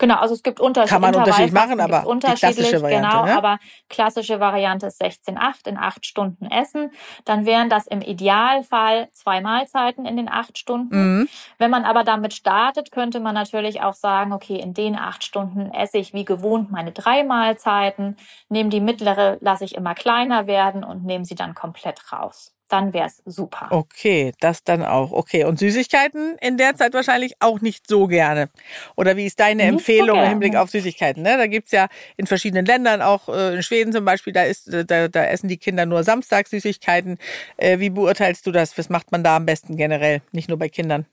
Genau, 0.00 0.16
also 0.16 0.34
es 0.34 0.42
gibt 0.42 0.60
Unterschiede. 0.60 0.94
Kann 0.94 1.02
man 1.02 1.14
unterschiedlich 1.14 1.52
machen, 1.52 1.78
aber 1.78 2.06
unterschiedlich, 2.06 2.56
die 2.56 2.62
klassische 2.62 2.82
Variante, 2.82 3.08
genau, 3.08 3.24
ne? 3.26 3.36
aber 3.36 3.58
klassische 3.90 4.40
Variante 4.40 4.86
ist 4.86 5.00
16,8 5.02 5.68
in 5.68 5.76
acht 5.76 6.06
Stunden 6.06 6.46
essen. 6.46 6.90
Dann 7.26 7.44
wären 7.44 7.68
das 7.68 7.86
im 7.86 8.00
Idealfall 8.00 9.10
zwei 9.12 9.42
Mahlzeiten 9.42 10.06
in 10.06 10.16
den 10.16 10.30
acht 10.30 10.56
Stunden. 10.56 11.18
Mhm. 11.18 11.28
Wenn 11.58 11.70
man 11.70 11.84
aber 11.84 12.02
damit 12.02 12.32
startet, 12.32 12.92
könnte 12.92 13.20
man 13.20 13.34
natürlich 13.34 13.82
auch 13.82 13.92
sagen, 13.92 14.32
okay, 14.32 14.56
in 14.56 14.72
den 14.72 14.96
acht 14.96 15.22
Stunden 15.22 15.70
esse 15.70 15.98
ich 15.98 16.14
wie 16.14 16.24
gewohnt 16.24 16.70
meine 16.70 16.92
drei 16.92 17.22
Mahlzeiten, 17.22 18.16
nehme 18.48 18.70
die 18.70 18.80
mittlere, 18.80 19.36
lasse 19.42 19.66
ich 19.66 19.74
immer 19.74 19.94
kleiner 19.94 20.46
werden 20.46 20.82
und 20.82 21.04
nehme 21.04 21.26
sie 21.26 21.34
dann 21.34 21.54
komplett 21.54 22.10
raus 22.10 22.54
dann 22.70 22.92
wäre 22.92 23.06
es 23.06 23.22
super. 23.26 23.68
Okay, 23.70 24.32
das 24.40 24.64
dann 24.64 24.84
auch. 24.84 25.12
Okay, 25.12 25.44
und 25.44 25.58
Süßigkeiten 25.58 26.36
in 26.40 26.56
der 26.56 26.76
Zeit 26.76 26.94
wahrscheinlich 26.94 27.34
auch 27.40 27.60
nicht 27.60 27.86
so 27.88 28.06
gerne. 28.06 28.48
Oder 28.96 29.16
wie 29.16 29.26
ist 29.26 29.40
deine 29.40 29.64
nicht 29.64 29.72
Empfehlung 29.72 30.16
so 30.16 30.22
im 30.22 30.28
Hinblick 30.28 30.56
auf 30.56 30.70
Süßigkeiten? 30.70 31.22
Ne? 31.22 31.36
Da 31.36 31.46
gibt's 31.46 31.72
ja 31.72 31.88
in 32.16 32.26
verschiedenen 32.26 32.64
Ländern, 32.64 33.02
auch 33.02 33.28
äh, 33.28 33.56
in 33.56 33.62
Schweden 33.62 33.92
zum 33.92 34.04
Beispiel, 34.04 34.32
da, 34.32 34.44
ist, 34.44 34.70
da, 34.72 35.08
da 35.08 35.24
essen 35.24 35.48
die 35.48 35.58
Kinder 35.58 35.84
nur 35.86 36.04
Samstags 36.04 36.50
Süßigkeiten. 36.50 37.18
Äh, 37.56 37.78
wie 37.80 37.90
beurteilst 37.90 38.46
du 38.46 38.52
das? 38.52 38.78
Was 38.78 38.88
macht 38.88 39.12
man 39.12 39.24
da 39.24 39.36
am 39.36 39.46
besten 39.46 39.76
generell, 39.76 40.22
nicht 40.32 40.48
nur 40.48 40.58
bei 40.58 40.68
Kindern? 40.68 41.06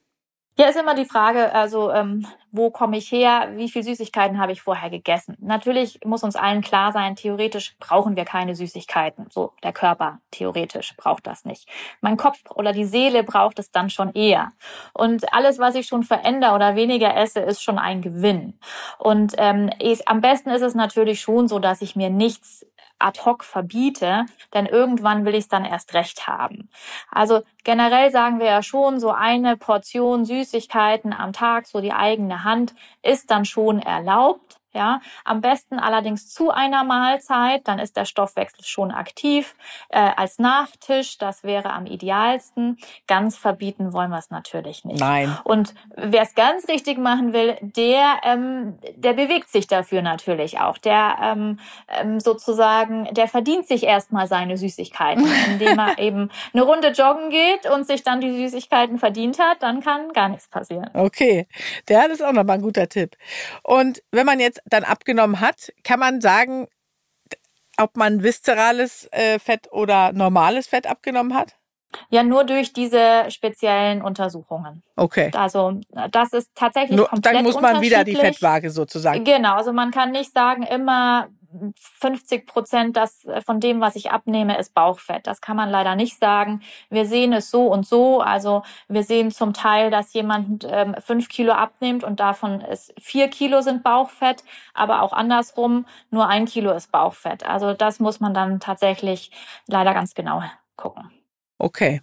Ja, 0.60 0.66
ist 0.66 0.76
immer 0.76 0.96
die 0.96 1.04
Frage, 1.04 1.54
also 1.54 1.92
ähm, 1.92 2.26
wo 2.50 2.70
komme 2.72 2.96
ich 2.98 3.12
her, 3.12 3.50
wie 3.54 3.70
viel 3.70 3.84
Süßigkeiten 3.84 4.40
habe 4.40 4.50
ich 4.50 4.60
vorher 4.60 4.90
gegessen. 4.90 5.36
Natürlich 5.38 6.00
muss 6.04 6.24
uns 6.24 6.34
allen 6.34 6.62
klar 6.62 6.90
sein, 6.90 7.14
theoretisch 7.14 7.76
brauchen 7.78 8.16
wir 8.16 8.24
keine 8.24 8.56
Süßigkeiten. 8.56 9.26
So, 9.30 9.52
der 9.62 9.72
Körper 9.72 10.18
theoretisch 10.32 10.96
braucht 10.96 11.28
das 11.28 11.44
nicht. 11.44 11.68
Mein 12.00 12.16
Kopf 12.16 12.40
oder 12.52 12.72
die 12.72 12.86
Seele 12.86 13.22
braucht 13.22 13.60
es 13.60 13.70
dann 13.70 13.88
schon 13.88 14.12
eher. 14.14 14.50
Und 14.94 15.32
alles, 15.32 15.60
was 15.60 15.76
ich 15.76 15.86
schon 15.86 16.02
verändere 16.02 16.56
oder 16.56 16.74
weniger 16.74 17.16
esse, 17.16 17.38
ist 17.38 17.62
schon 17.62 17.78
ein 17.78 18.02
Gewinn. 18.02 18.58
Und 18.98 19.34
ähm, 19.38 19.70
ich, 19.78 20.08
am 20.08 20.20
besten 20.20 20.50
ist 20.50 20.62
es 20.62 20.74
natürlich 20.74 21.20
schon 21.20 21.46
so, 21.46 21.60
dass 21.60 21.82
ich 21.82 21.94
mir 21.94 22.10
nichts 22.10 22.66
ad 22.98 23.24
hoc 23.24 23.44
verbiete, 23.44 24.26
denn 24.54 24.66
irgendwann 24.66 25.24
will 25.24 25.34
ich 25.34 25.44
es 25.44 25.48
dann 25.48 25.64
erst 25.64 25.94
recht 25.94 26.26
haben. 26.26 26.68
Also 27.10 27.42
generell 27.64 28.10
sagen 28.10 28.38
wir 28.38 28.46
ja 28.46 28.62
schon, 28.62 29.00
so 29.00 29.10
eine 29.10 29.56
Portion 29.56 30.24
Süßigkeiten 30.24 31.12
am 31.12 31.32
Tag, 31.32 31.66
so 31.66 31.80
die 31.80 31.92
eigene 31.92 32.44
Hand, 32.44 32.74
ist 33.02 33.30
dann 33.30 33.44
schon 33.44 33.80
erlaubt. 33.80 34.58
Ja, 34.78 35.00
am 35.24 35.40
besten 35.40 35.80
allerdings 35.80 36.32
zu 36.32 36.52
einer 36.52 36.84
Mahlzeit, 36.84 37.66
dann 37.66 37.80
ist 37.80 37.96
der 37.96 38.04
Stoffwechsel 38.04 38.64
schon 38.64 38.92
aktiv. 38.92 39.56
Äh, 39.88 40.10
als 40.16 40.38
Nachtisch, 40.38 41.18
das 41.18 41.42
wäre 41.42 41.72
am 41.72 41.86
idealsten. 41.86 42.78
Ganz 43.08 43.36
verbieten 43.36 43.92
wollen 43.92 44.10
wir 44.10 44.18
es 44.18 44.30
natürlich 44.30 44.84
nicht. 44.84 45.00
Nein. 45.00 45.36
Und 45.42 45.74
wer 45.96 46.22
es 46.22 46.36
ganz 46.36 46.68
richtig 46.68 46.96
machen 46.96 47.32
will, 47.32 47.56
der, 47.60 48.20
ähm, 48.22 48.78
der 48.94 49.14
bewegt 49.14 49.48
sich 49.48 49.66
dafür 49.66 50.00
natürlich 50.00 50.60
auch. 50.60 50.78
Der 50.78 51.16
ähm, 51.24 51.58
ähm, 51.88 52.20
sozusagen, 52.20 53.12
der 53.12 53.26
verdient 53.26 53.66
sich 53.66 53.82
erstmal 53.82 54.28
seine 54.28 54.56
Süßigkeiten, 54.56 55.26
indem 55.48 55.76
er 55.76 55.98
eben 55.98 56.30
eine 56.52 56.62
Runde 56.62 56.92
joggen 56.92 57.30
geht 57.30 57.68
und 57.68 57.84
sich 57.84 58.04
dann 58.04 58.20
die 58.20 58.30
Süßigkeiten 58.30 58.98
verdient 58.98 59.40
hat, 59.40 59.60
dann 59.60 59.80
kann 59.80 60.12
gar 60.12 60.28
nichts 60.28 60.46
passieren. 60.46 60.88
Okay, 60.94 61.48
der 61.88 62.08
ist 62.10 62.22
auch 62.22 62.32
nochmal 62.32 62.58
ein 62.58 62.62
guter 62.62 62.88
Tipp. 62.88 63.16
Und 63.64 64.04
wenn 64.12 64.24
man 64.24 64.38
jetzt 64.38 64.62
dann 64.68 64.84
abgenommen 64.84 65.40
hat, 65.40 65.72
kann 65.84 65.98
man 65.98 66.20
sagen, 66.20 66.66
ob 67.78 67.96
man 67.96 68.22
viszerales 68.22 69.08
äh, 69.12 69.38
Fett 69.38 69.70
oder 69.72 70.12
normales 70.12 70.66
Fett 70.66 70.86
abgenommen 70.86 71.34
hat? 71.34 71.54
Ja, 72.10 72.22
nur 72.22 72.44
durch 72.44 72.72
diese 72.72 73.30
speziellen 73.30 74.02
Untersuchungen. 74.02 74.82
Okay. 74.96 75.30
Also 75.34 75.80
das 76.10 76.32
ist 76.34 76.50
tatsächlich 76.54 76.96
nur, 76.96 77.08
komplett 77.08 77.36
Dann 77.36 77.44
muss 77.44 77.60
man 77.60 77.80
wieder 77.80 78.04
die 78.04 78.14
Fettwaage 78.14 78.70
sozusagen. 78.70 79.24
Genau, 79.24 79.54
also 79.54 79.72
man 79.72 79.90
kann 79.90 80.10
nicht 80.10 80.32
sagen, 80.32 80.64
immer 80.64 81.28
50 81.74 82.46
Prozent 82.46 82.96
das 82.96 83.24
äh, 83.24 83.40
von 83.40 83.60
dem, 83.60 83.80
was 83.80 83.96
ich 83.96 84.10
abnehme, 84.10 84.58
ist 84.58 84.74
Bauchfett. 84.74 85.26
Das 85.26 85.40
kann 85.40 85.56
man 85.56 85.70
leider 85.70 85.94
nicht 85.94 86.18
sagen. 86.18 86.60
Wir 86.90 87.06
sehen 87.06 87.32
es 87.32 87.50
so 87.50 87.66
und 87.66 87.86
so. 87.86 88.20
Also 88.20 88.62
wir 88.88 89.02
sehen 89.02 89.30
zum 89.30 89.52
Teil, 89.52 89.90
dass 89.90 90.12
jemand 90.12 90.66
ähm, 90.68 90.94
fünf 91.00 91.28
Kilo 91.28 91.52
abnimmt 91.52 92.04
und 92.04 92.20
davon 92.20 92.60
ist 92.60 92.92
vier 92.98 93.28
Kilo 93.28 93.62
sind 93.62 93.82
Bauchfett, 93.82 94.44
aber 94.74 95.02
auch 95.02 95.12
andersrum 95.12 95.86
nur 96.10 96.28
ein 96.28 96.46
Kilo 96.46 96.72
ist 96.72 96.92
Bauchfett. 96.92 97.44
Also 97.44 97.72
das 97.74 98.00
muss 98.00 98.20
man 98.20 98.34
dann 98.34 98.60
tatsächlich 98.60 99.30
leider 99.66 99.94
ganz 99.94 100.14
genau 100.14 100.42
gucken. 100.76 101.17
Okay. 101.60 102.02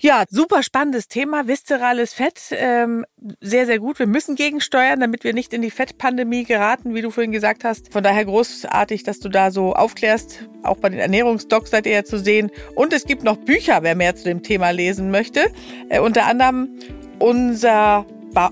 Ja, 0.00 0.24
super 0.28 0.64
spannendes 0.64 1.06
Thema, 1.06 1.46
viszerales 1.46 2.12
Fett. 2.12 2.40
Ähm, 2.50 3.06
sehr, 3.40 3.64
sehr 3.66 3.78
gut. 3.78 4.00
Wir 4.00 4.08
müssen 4.08 4.34
gegensteuern, 4.34 4.98
damit 4.98 5.22
wir 5.22 5.32
nicht 5.32 5.52
in 5.52 5.62
die 5.62 5.70
Fettpandemie 5.70 6.42
geraten, 6.42 6.92
wie 6.92 7.02
du 7.02 7.12
vorhin 7.12 7.30
gesagt 7.30 7.62
hast. 7.62 7.92
Von 7.92 8.02
daher 8.02 8.24
großartig, 8.24 9.04
dass 9.04 9.20
du 9.20 9.28
da 9.28 9.52
so 9.52 9.74
aufklärst. 9.74 10.48
Auch 10.64 10.78
bei 10.78 10.88
den 10.88 10.98
Ernährungsdocs 10.98 11.70
seid 11.70 11.86
ihr 11.86 11.92
ja 11.92 12.04
zu 12.04 12.18
sehen. 12.18 12.50
Und 12.74 12.92
es 12.92 13.04
gibt 13.04 13.22
noch 13.22 13.36
Bücher, 13.36 13.84
wer 13.84 13.94
mehr 13.94 14.16
zu 14.16 14.24
dem 14.24 14.42
Thema 14.42 14.70
lesen 14.70 15.12
möchte. 15.12 15.52
Äh, 15.88 16.00
unter 16.00 16.26
anderem 16.26 16.76
unser 17.20 18.06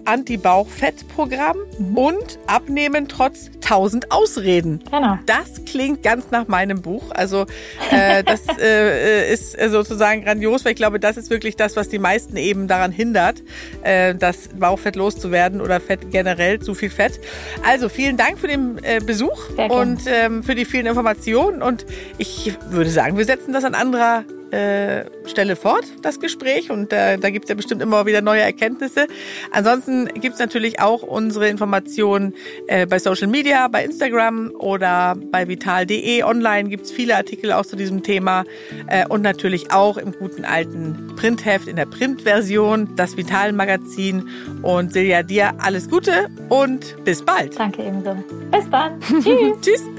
Anti-Bauchfett-Programm 0.04 1.56
mhm. 1.78 1.96
und 1.96 2.38
Abnehmen 2.46 3.08
trotz 3.08 3.50
1000 3.62 4.10
Ausreden. 4.10 4.82
Genau. 4.90 5.18
Das 5.26 5.64
klingt 5.64 6.02
ganz 6.02 6.30
nach 6.30 6.48
meinem 6.48 6.82
Buch. 6.82 7.04
Also 7.10 7.46
äh, 7.90 8.22
das 8.24 8.42
äh, 8.60 9.32
ist 9.32 9.56
sozusagen 9.70 10.24
grandios, 10.24 10.64
weil 10.64 10.72
ich 10.72 10.76
glaube, 10.76 11.00
das 11.00 11.16
ist 11.16 11.30
wirklich 11.30 11.56
das, 11.56 11.76
was 11.76 11.88
die 11.88 11.98
meisten 11.98 12.36
eben 12.36 12.68
daran 12.68 12.92
hindert, 12.92 13.42
äh, 13.82 14.14
das 14.14 14.48
Bauchfett 14.48 14.96
loszuwerden 14.96 15.60
oder 15.60 15.80
Fett 15.80 16.10
generell, 16.10 16.60
zu 16.60 16.74
viel 16.74 16.90
Fett. 16.90 17.20
Also 17.66 17.88
vielen 17.88 18.16
Dank 18.16 18.38
für 18.38 18.48
den 18.48 18.78
äh, 18.82 19.00
Besuch 19.04 19.50
und 19.68 20.00
ähm, 20.06 20.42
für 20.42 20.54
die 20.54 20.64
vielen 20.64 20.86
Informationen 20.86 21.62
und 21.62 21.86
ich 22.18 22.52
würde 22.70 22.90
sagen, 22.90 23.18
wir 23.18 23.24
setzen 23.24 23.52
das 23.52 23.64
an 23.64 23.74
anderer 23.74 24.24
äh, 24.54 25.04
Stelle 25.26 25.56
fort, 25.56 25.84
das 26.02 26.20
Gespräch. 26.20 26.70
Und 26.70 26.92
äh, 26.92 27.18
da 27.18 27.30
gibt 27.30 27.46
es 27.46 27.48
ja 27.48 27.54
bestimmt 27.54 27.82
immer 27.82 28.06
wieder 28.06 28.20
neue 28.20 28.40
Erkenntnisse. 28.40 29.06
Ansonsten 29.50 30.06
gibt 30.14 30.34
es 30.34 30.38
natürlich 30.38 30.80
auch 30.80 31.02
unsere 31.02 31.48
Informationen 31.48 32.34
äh, 32.68 32.86
bei 32.86 32.98
Social 32.98 33.26
Media, 33.26 33.68
bei 33.68 33.84
Instagram 33.84 34.52
oder 34.58 35.16
bei 35.32 35.48
vital.de. 35.48 36.22
Online 36.22 36.68
gibt 36.68 36.86
es 36.86 36.92
viele 36.92 37.16
Artikel 37.16 37.52
auch 37.52 37.66
zu 37.66 37.76
diesem 37.76 38.02
Thema. 38.02 38.44
Äh, 38.86 39.06
und 39.08 39.22
natürlich 39.22 39.72
auch 39.72 39.96
im 39.96 40.12
guten 40.12 40.44
alten 40.44 41.14
Printheft, 41.16 41.66
in 41.66 41.76
der 41.76 41.86
Printversion, 41.86 42.94
das 42.96 43.16
Vital-Magazin. 43.16 44.28
Und 44.62 44.92
Silja, 44.92 45.22
dir 45.22 45.54
alles 45.58 45.88
Gute 45.90 46.28
und 46.48 47.02
bis 47.04 47.22
bald. 47.22 47.58
Danke 47.58 47.82
ebenso. 47.82 48.16
Bis 48.50 48.68
dann. 48.70 49.00
Tschüss. 49.00 49.60
Tschüss. 49.62 49.93